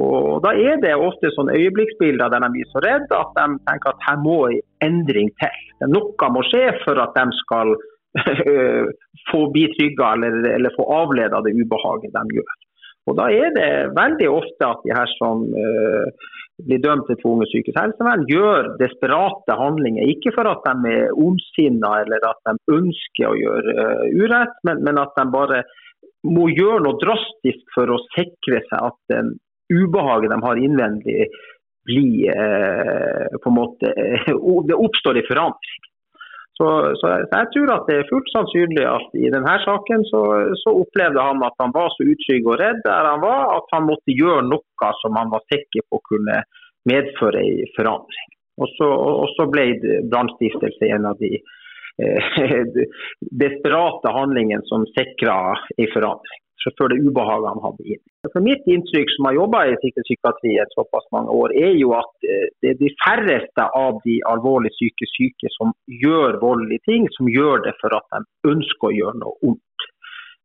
Og 0.00 0.40
Da 0.44 0.52
er 0.56 0.78
det 0.80 0.94
ofte 0.96 1.32
sånne 1.34 1.56
øyeblikksbilder 1.58 2.30
der 2.32 2.44
de 2.44 2.52
blir 2.54 2.68
så 2.72 2.80
redde 2.84 3.16
at 3.16 3.32
de 3.36 3.46
tenker 3.68 3.90
at 3.90 4.04
her 4.06 4.20
må 4.22 4.36
en 4.48 4.60
endring 4.84 5.32
til. 5.40 5.64
Noe 5.92 6.30
må 6.32 6.44
skje 6.48 6.70
for 6.84 7.00
at 7.02 7.16
de 7.16 7.26
skal 7.42 7.74
få 9.30 9.44
bli 9.54 9.68
trygge 9.76 10.10
eller, 10.14 10.42
eller 10.56 10.74
få 10.76 10.86
avleda 11.02 11.42
det 11.46 11.54
ubehaget 11.58 12.14
de 12.16 12.40
gjør. 12.40 12.58
Og 13.08 13.16
Da 13.18 13.26
er 13.32 13.50
det 13.56 13.70
veldig 13.96 14.28
ofte 14.30 14.66
at 14.66 14.84
de 14.84 14.94
her 14.94 15.10
som 15.16 15.42
uh, 15.50 16.30
blir 16.66 16.82
dømt 16.84 17.06
til 17.08 17.18
tvunget 17.22 17.50
psykisk 17.50 17.78
helsevern, 17.80 18.26
gjør 18.28 18.72
desperate 18.82 19.56
handlinger. 19.62 20.10
Ikke 20.12 20.34
for 20.36 20.50
at 20.50 20.66
de 20.66 20.92
er 20.92 21.14
ondsinna 21.16 21.94
eller 22.04 22.26
at 22.28 22.42
de 22.48 22.76
ønsker 22.76 23.30
å 23.30 23.38
gjøre 23.38 23.76
uh, 23.78 24.04
urett, 24.20 24.58
men, 24.68 24.82
men, 24.86 25.00
at 25.00 25.14
de 25.18 25.26
bare 25.32 25.62
må 26.26 26.50
gjøre 26.52 26.84
noe 26.84 27.00
drastisk 27.00 27.62
for 27.74 27.90
å 27.90 28.02
sikre 28.12 28.60
seg 28.68 28.90
at 28.90 28.98
den 29.12 29.34
ubehaget 29.72 30.32
de 30.34 30.40
har 30.44 30.60
innvendig, 30.60 31.30
blir 31.88 32.36
uh, 32.36 33.38
på 33.40 33.48
en 33.48 33.56
måte 33.56 33.94
Det 34.68 34.76
oppstår 34.76 35.16
i 35.16 35.24
forandring. 35.26 35.78
Så, 36.60 36.68
så, 37.00 37.10
jeg 37.24 37.46
tror 37.54 37.70
at 37.72 37.86
det 37.88 37.94
er 37.96 38.08
fullt 38.10 38.26
sannsynlig 38.34 38.82
at 38.84 39.14
i 39.16 39.30
denne 39.32 39.52
saken 39.64 40.02
så, 40.10 40.20
så, 40.60 40.74
opplevde 40.82 41.22
han 41.24 41.40
at 41.46 41.56
han 41.62 41.72
var 41.72 41.88
så 41.94 42.04
utrygg 42.04 42.50
og 42.52 42.58
redd 42.60 42.82
der 42.84 43.08
han 43.08 43.22
var, 43.22 43.54
at 43.54 43.72
han 43.72 43.86
måtte 43.88 44.12
gjøre 44.12 44.42
noe 44.44 44.90
som 45.00 45.16
han 45.16 45.32
var 45.32 45.46
sikker 45.48 45.86
på 45.88 46.02
kunne 46.10 46.42
medføre 46.90 47.40
en 47.40 47.72
forandring. 47.78 48.28
Og 48.60 48.68
så, 48.76 48.90
og 49.22 49.32
så 49.38 49.48
ble 49.48 49.70
brannstiftelse 50.12 50.92
en 50.92 51.08
av 51.08 51.16
de 51.24 51.32
eh, 51.40 52.36
desperate 53.42 54.12
handlingene 54.18 54.68
som 54.68 54.84
sikra 54.92 55.40
en 55.78 55.92
forandring 55.96 56.44
før 56.78 56.92
det 56.92 57.00
ubehaget 57.06 57.48
han 57.48 57.62
hadde 57.64 57.86
inn. 57.94 58.02
For 58.32 58.44
Mitt 58.44 58.66
inntrykk 58.68 59.12
som 59.14 59.28
har 59.28 59.38
jobba 59.38 59.62
i 59.70 59.78
psykiatrien 59.80 60.74
såpass 60.74 61.06
mange 61.14 61.32
år, 61.42 61.54
er 61.56 61.72
jo 61.78 61.94
at 61.96 62.28
eh, 62.28 62.48
det 62.60 62.74
er 62.74 62.78
de 62.82 62.90
færreste 63.04 63.66
av 63.80 64.02
de 64.04 64.18
alvorlig 64.32 64.72
syke 64.76 65.08
syke 65.14 65.52
som 65.56 65.72
gjør 66.02 66.40
voldelige 66.42 66.84
ting, 66.90 67.08
som 67.16 67.30
gjør 67.32 67.64
det 67.66 67.74
for 67.80 67.96
at 67.96 68.06
de 68.12 68.52
ønsker 68.52 68.90
å 68.90 68.94
gjøre 68.98 69.22
noe 69.22 69.52
ondt. 69.52 69.88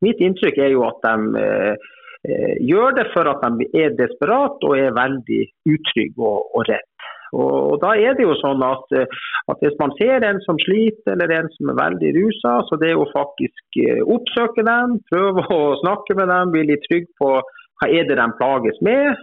Mitt 0.06 0.24
inntrykk 0.24 0.60
er 0.64 0.74
jo 0.76 0.88
at 0.88 1.04
de 1.06 1.44
eh, 1.44 1.92
eh 2.26 2.56
gjør 2.72 2.96
det 2.98 3.08
for 3.14 3.30
at 3.30 3.44
de 3.60 3.70
er 3.84 3.98
desperat 4.00 4.64
og 4.66 4.78
er 4.80 4.96
veldig 4.96 5.44
utrygge 5.76 6.22
og, 6.32 6.48
og 6.56 6.68
redde. 6.72 6.95
Og, 7.34 7.80
Da 7.82 7.94
er 7.98 8.16
det 8.18 8.26
jo 8.26 8.36
sånn 8.40 8.64
at, 8.66 8.86
eh, 8.96 9.10
at, 9.52 9.62
hvis 9.62 9.78
man 9.80 9.94
ser 10.00 10.24
en 10.24 10.42
som 10.46 10.60
sliter 10.62 11.16
eller 11.16 11.34
en 11.40 11.50
som 11.58 11.72
er 11.72 11.82
veldig 11.82 12.12
rusa, 12.20 12.56
så 12.70 12.80
det 12.82 12.92
er 12.92 13.02
å 13.02 13.12
faktisk 13.14 13.80
eh, 13.84 14.02
oppsøke 14.02 14.66
dem, 14.66 15.00
prøve 15.12 15.46
å 15.50 15.62
snakke 15.84 16.18
med 16.20 16.32
dem, 16.32 16.54
bli 16.56 16.68
litt 16.72 16.86
trygg 16.90 17.08
på 17.20 17.38
hva 17.42 17.90
er 17.92 18.08
det 18.08 18.20
de 18.20 18.28
plages 18.40 18.78
med. 18.86 19.16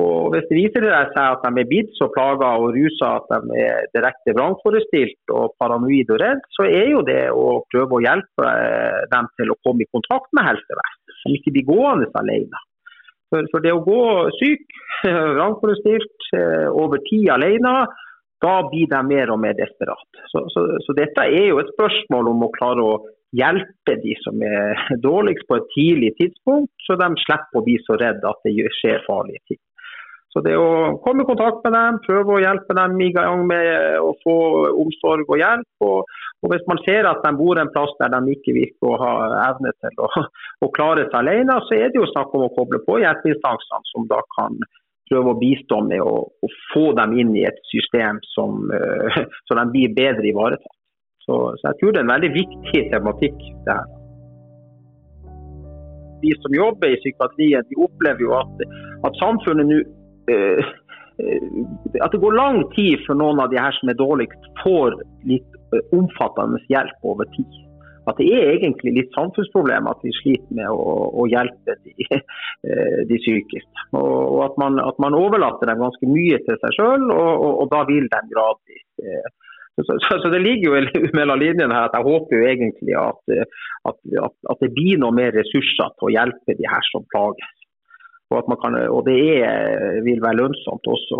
Og 0.00 0.30
Hvis 0.32 0.46
det 0.48 0.56
viser 0.56 0.86
seg 0.86 1.18
at 1.20 1.42
de 1.44 1.60
er 1.60 1.68
blitt 1.68 1.90
så 1.98 2.06
plaga 2.14 2.52
og 2.62 2.76
rusa 2.76 3.16
at 3.18 3.26
de 3.32 3.58
er 3.58 3.88
direkte 3.96 4.34
vrangforestilt 4.36 5.34
og 5.34 5.56
paranoid 5.60 6.12
og 6.14 6.20
redd, 6.22 6.42
så 6.56 6.68
er 6.68 6.92
jo 6.92 7.02
det 7.06 7.24
å 7.34 7.60
prøve 7.72 7.98
å 7.98 8.02
hjelpe 8.04 8.46
eh, 8.46 9.02
dem 9.12 9.28
til 9.40 9.52
å 9.52 9.58
komme 9.66 9.84
i 9.84 9.90
kontakt 9.92 10.30
med 10.36 10.46
helsevesenet, 10.46 11.16
som 11.22 11.36
ikke 11.36 11.54
blir 11.56 11.68
gående 11.72 12.10
alene. 12.22 12.64
For, 13.30 13.46
for 13.52 13.62
det 13.64 13.72
å 13.74 13.82
gå 13.86 14.02
syk, 14.40 14.66
vrangforestilt, 15.36 16.30
eh, 16.36 16.66
over 16.70 17.02
tid 17.06 17.30
alene, 17.32 17.74
da 18.40 18.56
blir 18.68 18.88
de 18.90 19.00
mer 19.06 19.30
og 19.32 19.40
mer 19.42 19.56
desperate. 19.58 20.26
Så, 20.32 20.46
så, 20.54 20.66
så, 20.84 20.96
dette 20.96 21.26
er 21.28 21.50
jo 21.50 21.60
et 21.60 21.72
spørsmål 21.74 22.30
om 22.32 22.46
å 22.46 22.52
klare 22.56 22.84
å 22.84 23.00
hjelpe 23.36 23.96
de 24.02 24.16
som 24.24 24.40
er 24.42 24.80
dårligst 25.06 25.46
på 25.48 25.60
et 25.60 25.72
tidlig 25.76 26.14
tidspunkt, 26.20 26.72
så 26.86 26.98
de 27.00 27.10
slipper 27.24 27.60
å 27.60 27.66
bli 27.66 27.78
så 27.86 27.98
redde 28.00 28.32
at 28.32 28.46
det 28.46 28.72
skjer 28.80 29.04
farlige 29.06 29.44
ting. 29.52 29.62
Så 30.30 30.40
det 30.46 30.52
å 30.54 30.96
komme 31.02 31.24
i 31.24 31.26
kontakt 31.26 31.64
med 31.64 31.74
dem, 31.74 31.96
prøve 32.04 32.36
å 32.36 32.42
hjelpe 32.42 32.74
dem 32.78 33.00
i 33.02 33.08
gang 33.14 33.40
med 33.48 33.98
å 33.98 34.12
få 34.22 34.34
omsorg 34.78 35.26
og 35.26 35.40
hjelp. 35.40 35.70
Og, 35.82 36.12
og 36.40 36.52
hvis 36.52 36.66
man 36.70 36.78
ser 36.84 37.08
at 37.10 37.24
de 37.24 37.32
bor 37.40 37.58
en 37.58 37.72
plass 37.74 37.96
der 37.98 38.12
de 38.14 38.36
ikke 38.36 38.54
virker 38.54 38.92
å 38.92 39.00
ha 39.00 39.14
evne 39.48 39.74
til 39.82 40.04
å, 40.06 40.10
å 40.66 40.70
klare 40.76 41.08
seg 41.08 41.18
alene, 41.24 41.58
så 41.66 41.80
er 41.80 41.90
det 41.90 41.98
jo 41.98 42.10
snakk 42.12 42.36
om 42.38 42.46
å 42.46 42.52
koble 42.54 42.78
på 42.86 43.00
hjelpeinstansene 43.02 43.90
som 43.90 44.06
da 44.12 44.22
kan 44.38 44.60
prøve 45.10 45.34
å 45.34 45.38
bistå 45.40 45.80
med 45.82 46.02
å, 46.06 46.16
å 46.30 46.48
få 46.70 46.90
dem 46.98 47.16
inn 47.18 47.34
i 47.34 47.46
et 47.48 47.58
system 47.72 48.22
som, 48.30 48.68
eh, 48.70 49.22
så 49.50 49.58
de 49.58 49.66
blir 49.74 49.96
bedre 49.96 50.30
ivaretatt. 50.30 50.76
Så, 51.26 51.34
så 51.58 51.72
jeg 51.72 51.80
tror 51.80 51.92
det 51.92 52.00
er 52.00 52.06
en 52.06 52.14
veldig 52.14 52.36
viktig 52.38 52.84
tematikk. 52.94 53.40
det 53.66 53.74
her. 53.74 53.96
De 56.20 56.34
som 56.42 56.54
jobber 56.54 56.92
i 56.92 56.98
psykiatrien, 57.00 57.66
de 57.68 57.78
opplever 57.80 58.22
jo 58.26 58.36
at, 58.38 58.62
at 59.08 59.18
samfunnet 59.18 59.68
nå 59.68 59.78
eh, 59.80 59.88
eh, 59.88 59.99
At 62.00 62.12
det 62.14 62.20
går 62.22 62.36
lang 62.36 62.62
tid 62.74 63.02
før 63.06 63.18
noen 63.20 63.42
av 63.42 63.50
de 63.52 63.58
her 63.60 63.74
som 63.76 63.90
er 63.92 63.98
dårligst, 63.98 64.46
får 64.62 64.96
litt 65.28 65.58
eh, 65.74 65.82
omfattende 65.96 66.60
hjelp 66.72 67.10
over 67.12 67.28
tid. 67.34 67.58
At 68.08 68.16
det 68.18 68.30
er 68.32 68.54
egentlig 68.54 68.94
litt 68.96 69.12
samfunnsproblem 69.14 69.88
at 69.90 70.00
vi 70.04 70.12
sliter 70.16 70.56
med 70.56 70.70
å, 70.72 70.94
å 71.20 71.26
hjelpe 71.30 71.76
de, 71.84 72.06
eh, 72.16 73.02
de 73.10 73.20
psykisk. 73.20 73.68
Og, 73.92 74.08
og 74.08 74.40
at, 74.48 74.56
man, 74.62 74.80
at, 74.82 74.96
man, 75.02 75.18
overlater 75.18 75.70
dem 75.70 75.84
ganske 75.84 76.08
mye 76.08 76.40
til 76.46 76.58
seg 76.62 76.78
sjøl, 76.78 77.06
og, 77.10 77.30
og, 77.34 77.52
og, 77.52 77.68
da 77.74 77.84
vil 77.90 78.08
de 78.10 78.24
gradvis 78.32 79.04
eh, 79.04 79.30
så, 79.80 79.94
så, 80.04 80.16
så, 80.20 80.28
det 80.32 80.42
ligger 80.44 80.74
jo 80.74 80.80
mellom 81.18 81.40
linjene 81.40 81.72
her 81.72 81.88
at 81.88 81.94
jeg 81.96 82.08
håper 82.08 82.36
jo 82.36 82.48
egentlig 82.50 82.96
at, 83.00 83.36
at, 83.88 84.00
at, 84.26 84.60
det 84.60 84.72
blir 84.76 85.00
noe 85.00 85.14
mer 85.16 85.32
ressurser 85.36 85.94
til 85.96 86.08
å 86.08 86.12
hjelpe 86.12 86.56
de 86.58 86.68
her 86.68 86.84
som 86.90 87.06
plages. 87.12 87.54
Og, 88.30 88.46
kan, 88.62 88.76
og 88.94 89.00
det 89.08 89.16
er, 89.42 89.96
vil 90.06 90.20
være 90.22 90.38
lønnsomt 90.38 90.86
også 90.86 91.16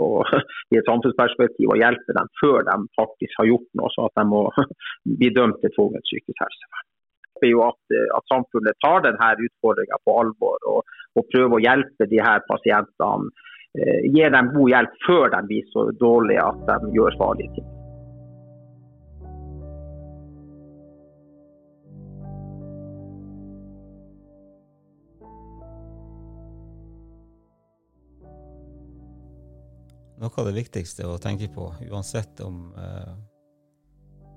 i 0.71 0.79
et 0.79 0.87
samfunnsperspektiv 0.87 1.73
å 1.73 1.79
hjelpe 1.81 2.15
dem 2.15 2.31
før 2.39 2.63
de 2.69 2.77
faktisk 3.01 3.35
har 3.41 3.49
gjort 3.51 3.67
noe, 3.81 3.91
så 3.95 4.07
at 4.07 4.21
de 4.21 4.27
må 4.31 4.45
bli 5.19 5.33
dømt 5.35 5.59
til 5.65 5.75
tvungent 5.75 6.07
psykisk 6.07 6.45
helsevern. 6.45 6.87
Jo 7.51 7.65
at, 7.65 7.81
at, 8.19 8.27
samfunnet 8.29 8.79
tar 8.85 9.03
denne 9.07 9.31
utfordringa 9.47 9.99
på 10.05 10.17
alvor 10.23 10.71
og, 10.71 10.97
og, 11.17 11.27
prøver 11.33 11.57
å 11.57 11.63
hjelpe 11.65 12.11
de 12.11 12.21
her 12.21 12.45
pasientene. 12.47 13.33
Eh, 13.79 14.07
gi 14.13 14.27
dem 14.35 14.51
god 14.55 14.73
hjelp 14.75 14.97
før 15.07 15.29
de 15.35 15.45
blir 15.47 15.69
så 15.73 15.89
dårlige 15.99 16.43
at 16.43 16.65
de 16.69 16.95
gjør 16.99 17.17
farlige 17.23 17.55
ting. 17.59 17.69
Noe 30.21 30.37
av 30.37 30.51
det 30.51 30.53
viktigste 30.53 31.07
å 31.09 31.17
tenke 31.17 31.47
på, 31.49 31.71
uansett 31.89 32.43
om 32.45 32.75
eh, 32.77 33.13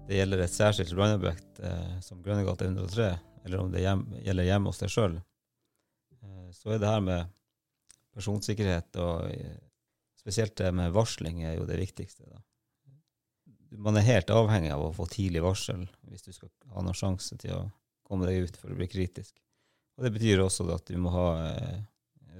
det 0.07 0.15
gjelder 0.15 0.43
et 0.45 0.53
særskilt 0.53 0.93
brannobjekt 0.95 1.59
eh, 1.59 1.95
som 1.99 2.21
Grønnegata 2.23 2.69
103, 2.69 3.07
eller 3.43 3.59
om 3.59 3.71
det 3.71 3.81
hjem, 3.83 4.05
gjelder 4.23 4.47
hjemme 4.47 4.71
hos 4.71 4.77
deg 4.79 4.93
sjøl, 4.93 5.17
eh, 6.21 6.45
så 6.55 6.71
er 6.71 6.79
det 6.79 6.87
her 6.87 7.03
med 7.03 7.33
personsikkerhet 8.15 8.95
og 9.03 9.25
eh, 9.33 9.57
spesielt 10.21 10.55
det 10.61 10.69
med 10.71 10.93
varsling 10.95 11.41
er 11.43 11.57
jo 11.57 11.65
det 11.67 11.81
viktigste. 11.81 12.29
Da. 12.31 12.39
Man 13.83 13.99
er 13.99 14.07
helt 14.07 14.31
avhengig 14.31 14.71
av 14.71 14.85
å 14.85 14.93
få 14.95 15.09
tidlig 15.11 15.41
varsel 15.43 15.83
hvis 16.07 16.23
du 16.23 16.31
skal 16.31 16.51
ha 16.77 16.85
noen 16.85 16.95
sjanse 16.95 17.35
til 17.41 17.57
å 17.57 17.65
komme 18.07 18.29
deg 18.29 18.47
ut 18.47 18.61
for 18.61 18.71
å 18.71 18.77
bli 18.79 18.87
kritisk. 18.87 19.35
Og 19.97 20.07
Det 20.07 20.13
betyr 20.15 20.45
også 20.45 20.69
at 20.71 20.87
du 20.87 20.95
må 20.95 21.11
ha 21.11 21.27
eh, 21.49 21.83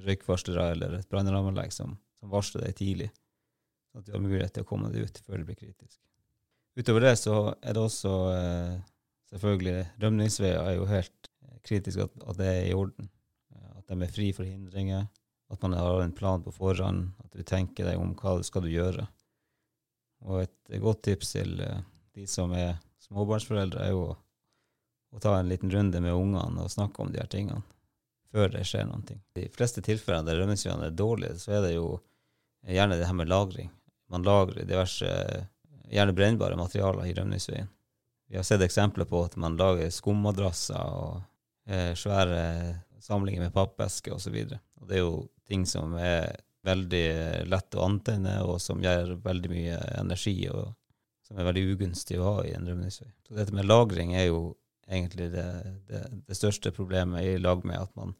røykvarslere 0.08 0.70
eller 0.78 0.96
et 1.02 1.12
brannalarmanlegg 1.12 1.76
som, 1.76 1.98
som 2.22 2.32
varsler 2.32 2.70
deg 2.70 2.80
tidlig 2.80 3.10
sånn 3.94 4.02
at 4.02 4.10
du 4.10 4.16
har 4.16 4.24
mulighet 4.24 4.54
til 4.56 4.66
å 4.66 4.68
komme 4.68 4.90
deg 4.92 5.06
ut 5.06 5.22
før 5.26 5.40
det 5.40 5.48
blir 5.48 5.60
kritisk. 5.60 6.00
Utover 6.74 7.06
det 7.06 7.16
så 7.22 7.36
er 7.62 7.76
det 7.76 7.82
også 7.84 8.14
eh, 8.34 8.78
selvfølgelig 9.30 9.76
Rømningsveier 10.02 10.62
er 10.62 10.78
jo 10.80 10.88
helt 10.90 11.30
eh, 11.46 11.60
kritisk 11.66 12.08
at, 12.08 12.16
at, 12.26 12.40
det 12.40 12.48
er 12.50 12.64
i 12.72 12.78
orden. 12.78 13.10
Eh, 13.54 13.76
at 13.78 13.92
de 13.92 14.00
er 14.02 14.14
fri 14.14 14.32
for 14.34 14.50
hindringer. 14.50 15.06
At 15.54 15.62
man 15.62 15.78
har 15.78 16.02
en 16.02 16.16
plan 16.18 16.42
på 16.42 16.54
forhånd. 16.56 17.12
At 17.22 17.38
du 17.38 17.46
tenker 17.46 17.86
deg 17.86 18.02
om 18.02 18.16
hva 18.18 18.40
du 18.40 18.48
skal 18.48 18.66
gjøre. 18.66 19.06
Og 20.26 20.42
et 20.48 20.80
godt 20.82 21.04
tips 21.06 21.36
til 21.36 21.54
de 21.60 22.26
som 22.30 22.54
er 22.58 22.80
småbarnsforeldre, 23.04 23.84
er 23.84 23.92
jo 23.92 24.08
å, 24.08 24.18
å 25.14 25.22
ta 25.22 25.36
en 25.38 25.52
liten 25.52 25.70
runde 25.70 26.00
med 26.02 26.16
ungene 26.16 26.64
og 26.64 26.72
snakke 26.72 27.04
om 27.04 27.12
de 27.12 27.20
her 27.20 27.30
tingene 27.30 27.62
før 28.34 28.50
det 28.50 28.64
skjer 28.66 28.90
ting. 29.06 29.20
I 29.36 29.44
de 29.44 29.50
fleste 29.54 29.84
tilfellene 29.86 30.26
der 30.26 30.40
rømningsveiene 30.42 30.88
er 30.88 30.96
dårlige, 30.98 31.36
så 31.38 31.60
er 31.60 31.68
det 31.68 31.74
jo 31.76 32.00
gjerne 32.66 32.98
det 32.98 33.06
her 33.06 33.18
med 33.20 33.30
lagring 33.30 33.70
man 34.14 34.26
lagrer 34.26 34.68
diverse, 34.70 35.10
gjerne 35.90 36.16
brennbare 36.16 36.58
materialer 36.58 37.10
i 37.10 37.16
rømningsveien. 37.18 37.70
Vi 38.30 38.38
har 38.38 38.46
sett 38.48 38.62
eksempler 38.66 39.06
på 39.10 39.26
at 39.26 39.36
man 39.38 39.58
lager 39.60 39.92
skummadrasser 39.94 40.96
og 40.98 41.22
eh, 41.70 41.92
svære 41.98 42.44
samlinger 43.04 43.44
med 43.44 43.54
pappesker 43.54 44.16
osv. 44.16 44.38
Det 44.48 44.96
er 44.96 45.04
jo 45.04 45.28
ting 45.50 45.66
som 45.70 45.98
er 46.00 46.32
veldig 46.64 47.08
lett 47.52 47.76
å 47.76 47.84
antenne, 47.84 48.38
og 48.48 48.62
som 48.64 48.82
gjør 48.82 49.18
veldig 49.24 49.52
mye 49.52 49.80
energi, 50.00 50.38
og 50.48 50.72
som 51.28 51.40
er 51.40 51.50
veldig 51.50 51.66
ugunstig 51.74 52.20
å 52.20 52.30
ha 52.30 52.46
i 52.48 52.54
en 52.56 52.68
rømningsvei. 52.70 53.10
Så 53.28 53.36
dette 53.36 53.56
med 53.56 53.68
lagring 53.68 54.16
er 54.16 54.30
jo 54.30 54.54
egentlig 54.88 55.30
det, 55.34 55.48
det, 55.90 56.04
det 56.28 56.38
største 56.38 56.72
problemet 56.76 57.26
i 57.28 57.38
lag 57.42 57.64
med 57.68 57.82
at 57.82 57.92
man 58.00 58.16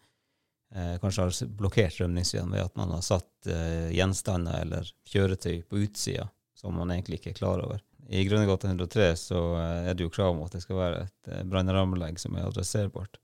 eh, 0.76 0.96
kanskje 1.02 1.26
har 1.26 1.56
blokkert 1.60 2.00
rømningsveien 2.02 2.52
ved 2.52 2.66
at 2.66 2.78
man 2.80 2.94
har 2.96 3.04
satt 3.06 3.50
eh, 3.50 3.90
gjenstander 3.96 4.62
eller 4.66 4.94
kjøretøy 5.10 5.64
på 5.70 5.84
utsida 5.86 6.30
som 6.64 6.78
man 6.80 6.94
egentlig 6.94 7.20
ikke 7.20 7.34
er 7.34 7.42
klar 7.42 7.64
over. 7.64 7.82
I 8.08 8.24
Grønnegata 8.28 8.68
103 8.68 9.10
så 9.20 9.42
eh, 9.58 9.90
er 9.90 9.98
det 9.98 10.06
jo 10.06 10.14
krav 10.14 10.36
om 10.36 10.46
at 10.46 10.56
det 10.56 10.64
skal 10.64 10.80
være 10.80 11.04
et 11.08 11.32
eh, 11.32 11.44
brannalarmanlegg 11.50 12.22
som 12.22 12.38
er 12.38 12.48
adresserbart. 12.48 13.20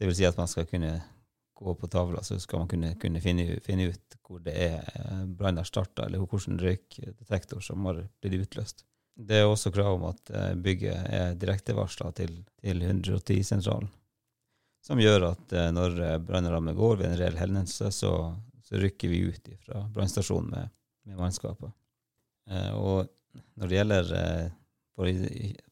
Det 0.00 0.08
vil 0.08 0.16
si 0.16 0.26
at 0.28 0.38
man 0.40 0.48
skal 0.48 0.68
kunne 0.68 0.94
gå 1.60 1.74
på 1.76 1.88
tavla, 1.92 2.22
så 2.24 2.38
skal 2.40 2.62
man 2.62 2.70
kunne, 2.70 2.94
kunne 3.00 3.20
finne, 3.20 3.58
finne, 3.64 3.90
ut 3.92 4.16
hvor 4.24 4.40
det 4.40 4.54
er 4.56 5.26
brannen 5.26 5.60
har 5.60 5.68
starta, 5.68 6.06
eller 6.06 6.22
hvilken 6.22 6.56
røykdetektor 6.60 7.60
som 7.64 7.84
har 7.88 8.00
blitt 8.22 8.46
utløst. 8.46 8.86
Det 9.20 9.42
er 9.42 9.48
også 9.48 9.72
krav 9.74 9.98
om 9.98 10.06
at 10.08 10.32
eh, 10.32 10.54
bygget 10.56 11.08
er 11.12 11.34
direktevarsla 11.40 12.12
til, 12.16 12.38
til 12.62 12.84
110-sentralen 12.86 13.90
som 14.84 15.00
gjør 15.00 15.30
at 15.32 15.52
eh, 15.52 15.70
når 15.74 15.98
eh, 16.00 16.18
brannalarmen 16.24 16.76
går 16.76 17.00
ved 17.00 17.10
en 17.10 17.18
reell 17.20 17.38
hendelse, 17.40 17.90
så, 17.92 18.14
så, 18.64 18.78
rykker 18.80 19.12
vi 19.12 19.24
ut 19.28 19.50
fra 19.64 19.84
brannstasjonen 19.94 20.50
med, 20.54 20.70
med 21.06 21.20
mannskapet. 21.20 21.72
Eh, 22.50 22.70
og 22.78 23.10
når 23.60 23.70
det 23.70 23.76
gjelder 23.76 24.08
for, 24.96 25.10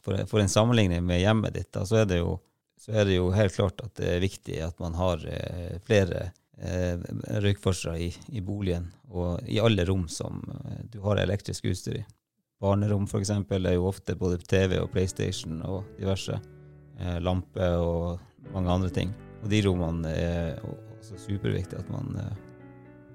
for, 0.02 0.20
for, 0.30 0.40
en 0.42 0.52
sammenligning 0.52 1.02
med 1.04 1.22
hjemmet 1.22 1.56
ditt, 1.56 1.72
da, 1.74 1.82
så, 1.88 2.04
er 2.04 2.20
jo, 2.20 2.36
så 2.78 2.92
er 3.00 3.08
det 3.08 3.16
jo 3.16 3.32
helt 3.34 3.56
klart 3.56 3.82
at 3.82 3.96
det 3.98 4.12
er 4.12 4.22
viktig 4.22 4.60
at 4.62 4.78
man 4.78 4.94
har 4.94 5.24
flere 5.82 6.28
røykforskere 7.42 7.98
i, 8.02 8.12
i, 8.38 8.42
boligen, 8.42 8.86
og 9.10 9.42
i 9.50 9.58
alle 9.62 9.82
rom 9.86 10.06
som 10.10 10.38
du 10.90 11.00
har 11.02 11.18
elektrisk 11.22 11.66
utstyr 11.70 11.98
i. 11.98 12.04
Barnerom 12.62 13.06
f.eks. 13.10 13.34
er 13.34 13.74
jo 13.74 13.90
ofte 13.90 14.14
både 14.18 14.38
TV 14.46 14.78
og 14.78 14.92
PlayStation 14.94 15.58
og 15.66 15.90
diverse 15.98 16.38
lamper 17.22 17.82
og 17.82 18.22
mange 18.52 18.72
andre 18.72 18.90
ting. 18.94 19.14
Og 19.42 19.50
de 19.52 19.62
rommene 19.66 20.12
er 20.12 20.60
også 20.64 21.18
superviktig 21.22 21.78
at 21.78 21.88
man 21.92 22.18
uh, 22.18 22.36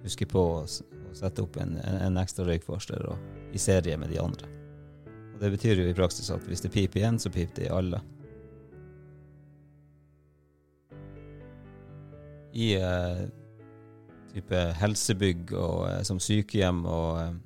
husker 0.05 0.29
på 0.29 0.43
å, 0.57 0.65
sette 1.13 1.43
opp 1.43 1.59
en, 1.61 1.75
en, 1.77 2.15
ekstra 2.17 2.41
røykvarsler 2.47 3.03
i 3.53 3.59
serie 3.61 3.99
med 4.01 4.09
de 4.09 4.17
andre. 4.17 4.47
Og 5.35 5.35
Det 5.43 5.51
betyr 5.53 5.83
jo 5.83 5.85
i 5.85 5.93
praksis 5.93 6.31
at 6.33 6.41
hvis 6.49 6.63
det 6.63 6.71
piper 6.73 7.03
igjen, 7.03 7.19
så 7.21 7.29
piper 7.29 7.59
det 7.59 7.67
i 7.67 7.73
alle. 7.73 7.99
I 12.53 12.67
uh, 12.81 13.21
type 14.33 14.65
helsebygg 14.81 15.53
og 15.53 15.83
uh, 15.85 15.99
som 16.07 16.21
sykehjem 16.21 16.81
og, 16.89 17.37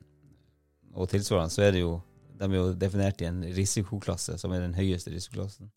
og 0.96 1.12
tilsvarende, 1.12 1.52
så 1.52 1.68
er 1.68 1.76
det 1.76 1.84
jo 1.84 1.98
de 2.38 2.46
er 2.46 2.60
jo 2.60 2.74
definert 2.78 3.22
i 3.22 3.28
en 3.28 3.42
risikoklasse, 3.56 4.38
som 4.38 4.54
er 4.54 4.62
den 4.62 4.76
høyeste 4.78 5.12
risikoklassen. 5.13 5.72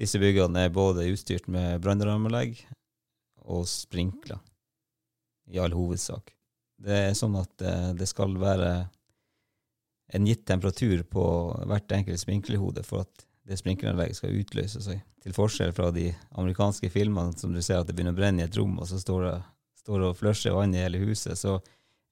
Disse 0.00 0.20
byggene 0.20 0.64
er 0.64 0.72
både 0.72 1.08
utstyrt 1.12 1.48
med 1.52 1.82
brannrammelegg 1.84 2.56
og 3.50 3.66
sprinkler, 3.68 4.40
i 5.50 5.58
all 5.60 5.74
hovedsak. 5.74 6.30
Det 6.80 6.96
er 7.10 7.16
sånn 7.18 7.34
at 7.36 7.64
eh, 7.66 7.90
det 7.98 8.06
skal 8.08 8.36
være 8.40 8.70
en 10.14 10.26
gitt 10.26 10.46
temperatur 10.48 11.02
på 11.10 11.24
hvert 11.68 11.92
enkelt 11.92 12.22
sprinklerhode 12.22 12.84
for 12.86 13.04
at 13.04 13.26
det 13.50 13.58
sprinkleranlegget 13.60 14.20
skal 14.20 14.38
utløse 14.40 14.82
seg. 14.84 15.02
Til 15.20 15.34
forskjell 15.36 15.74
fra 15.76 15.90
de 15.92 16.08
amerikanske 16.38 16.88
filmene 16.92 17.36
som 17.36 17.52
du 17.52 17.60
ser 17.62 17.82
at 17.82 17.90
det 17.90 17.96
begynner 17.98 18.14
å 18.14 18.20
brenne 18.20 18.44
i 18.44 18.46
et 18.46 18.56
rom, 18.56 18.78
og 18.80 18.88
så 18.88 19.00
står 19.02 19.26
det, 19.26 19.36
står 19.82 20.00
det 20.00 20.08
og 20.08 20.18
flusher 20.18 20.56
vann 20.56 20.74
i 20.74 20.80
hele 20.80 21.02
huset, 21.02 21.36
så 21.38 21.58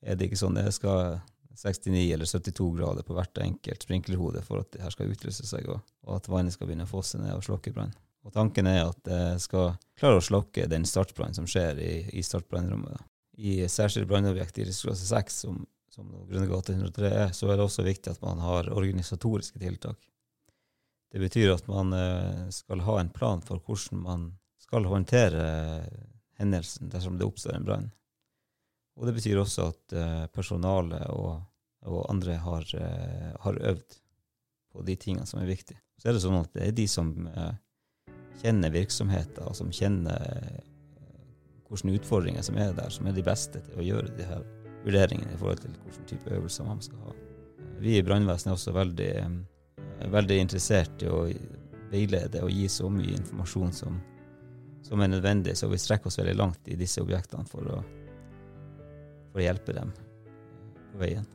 er 0.03 0.19
det 0.19 0.29
ikke 0.29 0.41
sånn. 0.43 0.59
Det 0.59 0.75
skal 0.77 1.23
69 1.55 2.13
eller 2.15 2.29
72 2.29 2.77
grader 2.79 3.07
på 3.07 3.17
hvert 3.17 3.41
enkelt 3.43 3.83
sprinklerhode 3.83 4.43
for 4.47 4.63
at 4.63 4.71
det 4.75 4.83
her 4.85 4.95
skal 4.95 5.13
utløse 5.13 5.47
seg, 5.47 5.69
og, 5.73 5.81
at 6.15 6.29
vannet 6.31 6.55
skal 6.55 6.69
begynne 6.69 6.87
å 6.87 6.91
fosse 6.91 7.21
ned 7.21 7.35
og 7.35 7.45
slokke 7.47 7.73
brann. 7.75 7.95
Og 8.27 8.35
tanken 8.35 8.67
er 8.69 8.83
at 8.85 8.99
det 9.07 9.23
skal 9.41 9.73
klare 9.99 10.19
å 10.19 10.25
slokke 10.25 10.67
den 10.71 10.85
startbrannen 10.89 11.37
som 11.39 11.47
skjer 11.49 11.81
i, 11.81 11.93
i 12.19 12.25
startbrannrommet. 12.25 13.01
i 13.39 13.63
særskilt 13.71 14.09
brannobjekt 14.11 14.59
i 14.59 14.67
risikoklasse 14.67 15.07
6, 15.07 15.41
som, 15.47 15.61
som 15.95 16.11
Grønnegata 16.29 16.75
103 16.75 17.11
er, 17.11 17.33
så 17.33 17.49
er 17.49 17.57
det 17.57 17.65
også 17.69 17.87
viktig 17.87 18.11
at 18.11 18.23
man 18.23 18.43
har 18.43 18.73
organisatoriske 18.75 19.63
tiltak. 19.63 19.99
Det 21.13 21.23
betyr 21.23 21.55
at 21.55 21.69
man 21.71 21.95
eh, 21.97 22.49
skal 22.53 22.83
ha 22.85 22.99
en 23.01 23.13
plan 23.15 23.41
for 23.41 23.63
hvordan 23.65 24.03
man 24.03 24.27
skal 24.61 24.85
håndtere 24.85 25.47
hendelsen 26.39 26.91
dersom 26.93 27.17
det 27.19 27.27
oppstår 27.27 27.57
en 27.57 27.65
brann. 27.65 27.89
Og 28.99 29.07
det 29.07 29.15
betyr 29.15 29.39
også 29.39 29.69
at 29.71 29.95
eh, 29.95 30.27
personalet 30.35 31.07
og, 31.15 31.39
og 31.87 32.01
andre 32.11 32.39
har, 32.43 32.67
eh, 32.75 33.31
har 33.45 33.61
øvd 33.71 33.99
på 34.75 34.83
de 34.87 34.97
tingene 34.99 35.27
som 35.27 35.41
er 35.41 35.51
viktige. 35.51 35.79
Så 35.99 36.11
er 36.11 36.17
det 36.17 36.23
sånn 36.23 36.39
at 36.39 36.51
det 36.55 36.67
er 36.67 36.75
de 36.77 36.87
som 36.91 37.13
eh, 37.31 37.55
kjenner 38.43 38.75
virksomheter, 38.75 39.47
og 39.47 39.57
som 39.59 39.71
kjenner 39.75 40.19
eh, 40.19 40.59
hvilke 41.69 41.99
utfordringer 42.01 42.45
som 42.47 42.59
er 42.61 42.75
der, 42.77 42.91
som 42.95 43.07
er 43.09 43.17
de 43.17 43.25
beste 43.27 43.63
til 43.65 43.81
å 43.81 43.87
gjøre 43.87 44.15
de 44.19 44.27
her 44.29 44.45
vurderingene 44.85 45.35
i 45.35 45.41
forhold 45.41 45.65
til 45.65 45.75
hvilken 45.85 46.07
type 46.09 46.35
øvelser 46.35 46.69
man 46.69 46.83
skal 46.85 47.09
ha. 47.09 47.17
Vi 47.83 47.97
i 47.99 48.05
brannvesenet 48.07 48.53
er 48.53 48.59
også 48.59 48.75
veldig, 48.77 49.11
eh, 49.23 50.11
veldig 50.15 50.39
interessert 50.43 51.03
i 51.03 51.11
å 51.11 51.25
veilede 51.93 52.45
og 52.45 52.53
gi 52.53 52.67
så 52.71 52.91
mye 52.93 53.17
informasjon 53.17 53.73
som, 53.75 54.01
som 54.87 55.03
er 55.03 55.13
nødvendig, 55.15 55.57
så 55.57 55.71
vi 55.71 55.81
strekker 55.81 56.11
oss 56.11 56.19
veldig 56.21 56.37
langt 56.39 56.69
i 56.69 56.77
disse 56.79 57.03
objektene 57.03 57.47
for 57.49 57.73
å, 57.75 57.83
for 59.31 59.41
å 59.41 59.45
hjelpe 59.45 59.75
dem 59.77 59.93
på 60.93 61.03
veien. 61.03 61.27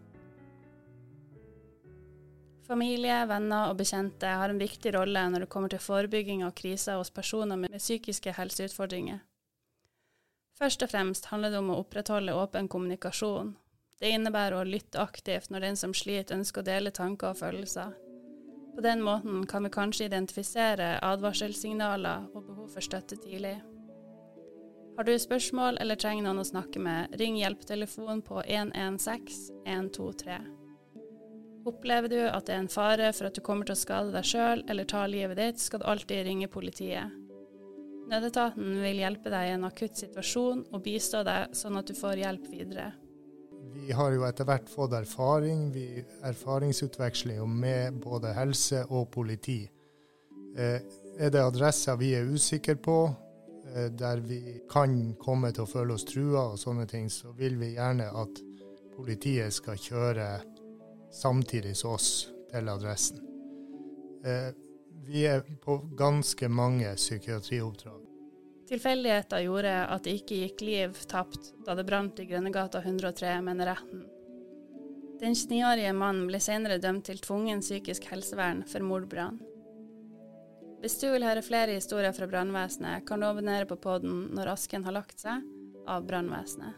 Familie, 2.64 3.26
venner 3.28 3.70
og 3.70 3.78
bekjente 3.82 4.30
har 4.40 4.50
en 4.50 4.62
viktig 4.62 4.94
rolle 4.96 5.26
når 5.30 5.44
det 5.44 5.52
kommer 5.52 5.72
til 5.72 5.84
forebygging 5.84 6.46
av 6.48 6.54
kriser 6.56 6.96
hos 6.96 7.12
personer 7.12 7.60
med 7.60 7.76
psykiske 7.76 8.34
helseutfordringer. 8.38 9.20
Først 10.58 10.86
og 10.86 10.94
fremst 10.94 11.28
handler 11.32 11.52
det 11.52 11.60
om 11.60 11.74
å 11.74 11.82
opprettholde 11.82 12.36
åpen 12.38 12.70
kommunikasjon. 12.72 13.56
Det 14.00 14.14
innebærer 14.16 14.62
å 14.62 14.68
lytte 14.68 15.02
aktivt 15.02 15.52
når 15.52 15.68
den 15.68 15.80
som 15.80 15.94
sliter 15.98 16.38
ønsker 16.38 16.64
å 16.64 16.70
dele 16.70 16.94
tanker 16.96 17.34
og 17.34 17.42
følelser. 17.42 17.92
På 18.74 18.82
den 18.82 19.04
måten 19.06 19.44
kan 19.50 19.68
vi 19.68 19.74
kanskje 19.74 20.08
identifisere 20.08 20.96
advarselssignaler 21.04 22.30
og 22.34 22.48
behov 22.48 22.72
for 22.74 22.86
støtte 22.86 23.20
tidlig. 23.22 23.60
Har 24.94 25.04
du 25.04 25.14
spørsmål 25.20 25.80
eller 25.82 25.98
trenger 25.98 26.28
noen 26.28 26.44
å 26.44 26.46
snakke 26.46 26.78
med, 26.78 27.16
ring 27.18 27.40
hjelpetelefonen 27.40 28.20
på 28.22 28.44
116 28.46 29.64
123. 29.66 30.36
Opplever 31.66 32.12
du 32.12 32.20
at 32.28 32.46
det 32.46 32.54
er 32.54 32.62
en 32.62 32.70
fare 32.70 33.10
for 33.16 33.26
at 33.30 33.34
du 33.34 33.42
kommer 33.42 33.66
til 33.66 33.74
å 33.74 33.80
skade 33.80 34.14
deg 34.14 34.28
sjøl 34.28 34.62
eller 34.70 34.86
ta 34.86 35.06
livet 35.10 35.40
ditt, 35.40 35.64
skal 35.64 35.82
du 35.82 35.88
alltid 35.90 36.28
ringe 36.28 36.50
politiet. 36.52 37.10
Nødetaten 38.12 38.76
vil 38.84 39.02
hjelpe 39.02 39.32
deg 39.34 39.48
i 39.48 39.56
en 39.56 39.66
akutt 39.66 39.98
situasjon 39.98 40.66
og 40.70 40.86
bistå 40.86 41.24
deg 41.26 41.58
sånn 41.58 41.80
at 41.80 41.90
du 41.90 41.96
får 41.98 42.22
hjelp 42.22 42.46
videre. 42.52 42.92
Vi 43.74 43.96
har 43.98 44.14
jo 44.14 44.28
etter 44.28 44.46
hvert 44.46 44.70
fått 44.70 44.94
erfaring, 44.94 45.72
vi 45.74 46.04
erfaringsutveksler 46.22 47.40
jo 47.40 47.48
med 47.50 47.98
både 48.04 48.36
helse 48.38 48.84
og 48.92 49.08
politi. 49.16 49.64
Eh, 50.54 50.84
er 51.18 51.34
det 51.34 51.42
adresser 51.42 51.98
vi 51.98 52.14
er 52.14 52.30
usikre 52.30 52.76
på, 52.78 53.08
der 53.92 54.20
vi 54.28 54.62
kan 54.70 55.14
komme 55.20 55.52
til 55.56 55.64
å 55.64 55.70
føle 55.70 55.96
oss 55.96 56.06
trua 56.06 56.50
og 56.52 56.60
sånne 56.60 56.88
ting, 56.90 57.10
så 57.10 57.32
vil 57.38 57.56
vi 57.58 57.74
gjerne 57.78 58.10
at 58.12 58.42
politiet 58.96 59.54
skal 59.54 59.80
kjøre 59.80 60.28
samtidig 61.14 61.76
som 61.78 61.96
oss 61.96 62.10
til 62.52 62.70
adressen. 62.70 63.22
Eh, 64.26 64.54
vi 65.06 65.26
er 65.28 65.42
på 65.62 65.78
ganske 65.98 66.50
mange 66.50 66.96
psykiatrioppdrag. 66.96 68.02
Tilfeldigheter 68.70 69.44
gjorde 69.44 69.74
at 69.92 70.06
det 70.06 70.14
ikke 70.22 70.40
gikk 70.46 70.62
liv 70.64 71.00
tapt 71.12 71.52
da 71.66 71.76
det 71.76 71.86
brant 71.86 72.20
i 72.24 72.28
Grønnegata 72.30 72.80
103, 72.80 73.34
mener 73.44 73.74
retten. 73.74 74.06
Den 75.20 75.36
29-årige 75.36 75.92
mannen 75.96 76.28
ble 76.28 76.40
senere 76.42 76.80
dømt 76.84 77.06
til 77.08 77.20
tvungen 77.24 77.62
psykisk 77.64 78.08
helsevern 78.12 78.64
for 78.68 78.84
mordbrann. 78.84 79.38
Hvis 80.84 80.98
du 81.00 81.06
vil 81.14 81.24
høre 81.24 81.40
flere 81.40 81.78
historier 81.78 82.12
fra 82.12 82.28
brannvesenet, 82.28 83.06
kan 83.08 83.22
du 83.22 83.24
abonnere 83.24 83.64
på 83.64 83.78
podden 83.80 84.26
Når 84.36 84.50
asken 84.52 84.84
har 84.84 84.98
lagt 84.98 85.22
seg, 85.22 85.46
av 85.88 86.04
brannvesenet. 86.04 86.76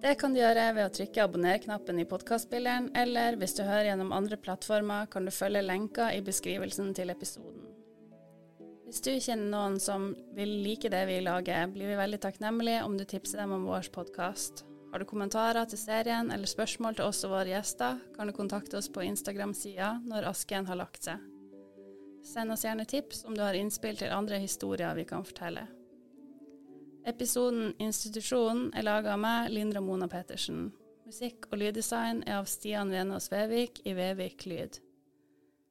Det 0.00 0.14
kan 0.16 0.32
du 0.32 0.38
gjøre 0.40 0.62
ved 0.72 0.86
å 0.86 0.92
trykke 0.96 1.26
abonner-knappen 1.26 1.98
i 2.00 2.06
podkastspilleren, 2.08 2.86
eller 2.96 3.36
hvis 3.36 3.58
du 3.58 3.60
hører 3.66 3.90
gjennom 3.90 4.14
andre 4.16 4.38
plattformer, 4.40 5.10
kan 5.12 5.28
du 5.28 5.32
følge 5.36 5.60
lenka 5.60 6.06
i 6.16 6.22
beskrivelsen 6.24 6.94
til 6.96 7.12
episoden. 7.12 7.66
Hvis 8.86 9.02
du 9.04 9.10
kjenner 9.12 9.52
noen 9.52 9.76
som 9.84 10.14
vil 10.38 10.54
like 10.64 10.88
det 10.88 11.02
vi 11.10 11.18
lager, 11.20 11.68
blir 11.74 11.92
vi 11.92 11.98
veldig 12.00 12.22
takknemlige 12.24 12.86
om 12.86 12.96
du 12.96 13.04
tipser 13.04 13.42
dem 13.42 13.52
om 13.58 13.66
vår 13.68 13.90
podkast. 13.92 14.64
Har 14.94 15.04
du 15.04 15.08
kommentarer 15.10 15.68
til 15.68 15.82
serien 15.82 16.32
eller 16.32 16.48
spørsmål 16.48 16.96
til 16.96 17.12
oss 17.12 17.20
og 17.28 17.36
våre 17.36 17.52
gjester, 17.52 18.00
kan 18.16 18.32
du 18.32 18.34
kontakte 18.40 18.80
oss 18.80 18.88
på 18.88 19.04
Instagram-sida 19.10 19.98
når 20.08 20.30
asken 20.32 20.72
har 20.72 20.80
lagt 20.80 21.04
seg. 21.10 21.29
Send 22.24 22.52
oss 22.52 22.64
gjerne 22.64 22.84
tips 22.84 23.24
om 23.24 23.34
du 23.34 23.42
har 23.42 23.56
innspill 23.56 23.96
til 23.96 24.12
andre 24.12 24.38
historier 24.42 24.94
vi 24.94 25.06
kan 25.08 25.24
fortelle. 25.24 25.66
Episoden 27.08 27.72
Institusjonen 27.80 28.68
er 28.76 28.84
laga 28.84 29.14
av 29.14 29.22
meg, 29.22 29.48
Lindra 29.54 29.80
Mona 29.80 30.08
Pettersen. 30.08 30.68
Musikk 31.08 31.48
og 31.50 31.58
lyddesign 31.62 32.20
er 32.28 32.38
av 32.38 32.46
Stian 32.46 32.92
Venås 32.92 33.30
Vevik 33.32 33.80
i 33.88 33.96
Vevik 33.96 34.44
Lyd. 34.46 34.78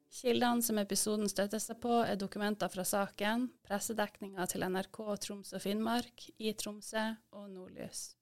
Kildene 0.09 0.65
som 0.65 0.79
episoden 0.81 1.29
støtter 1.29 1.62
seg 1.62 1.77
på, 1.83 2.01
er 2.01 2.17
dokumenter 2.17 2.71
fra 2.73 2.83
saken, 2.83 3.45
pressedekninga 3.67 4.49
til 4.49 4.65
NRK 4.65 5.03
Troms 5.21 5.53
og 5.53 5.62
Finnmark, 5.62 6.31
i 6.41 6.55
Tromsø 6.57 7.12
og 7.38 7.45
Nordlys. 7.53 8.18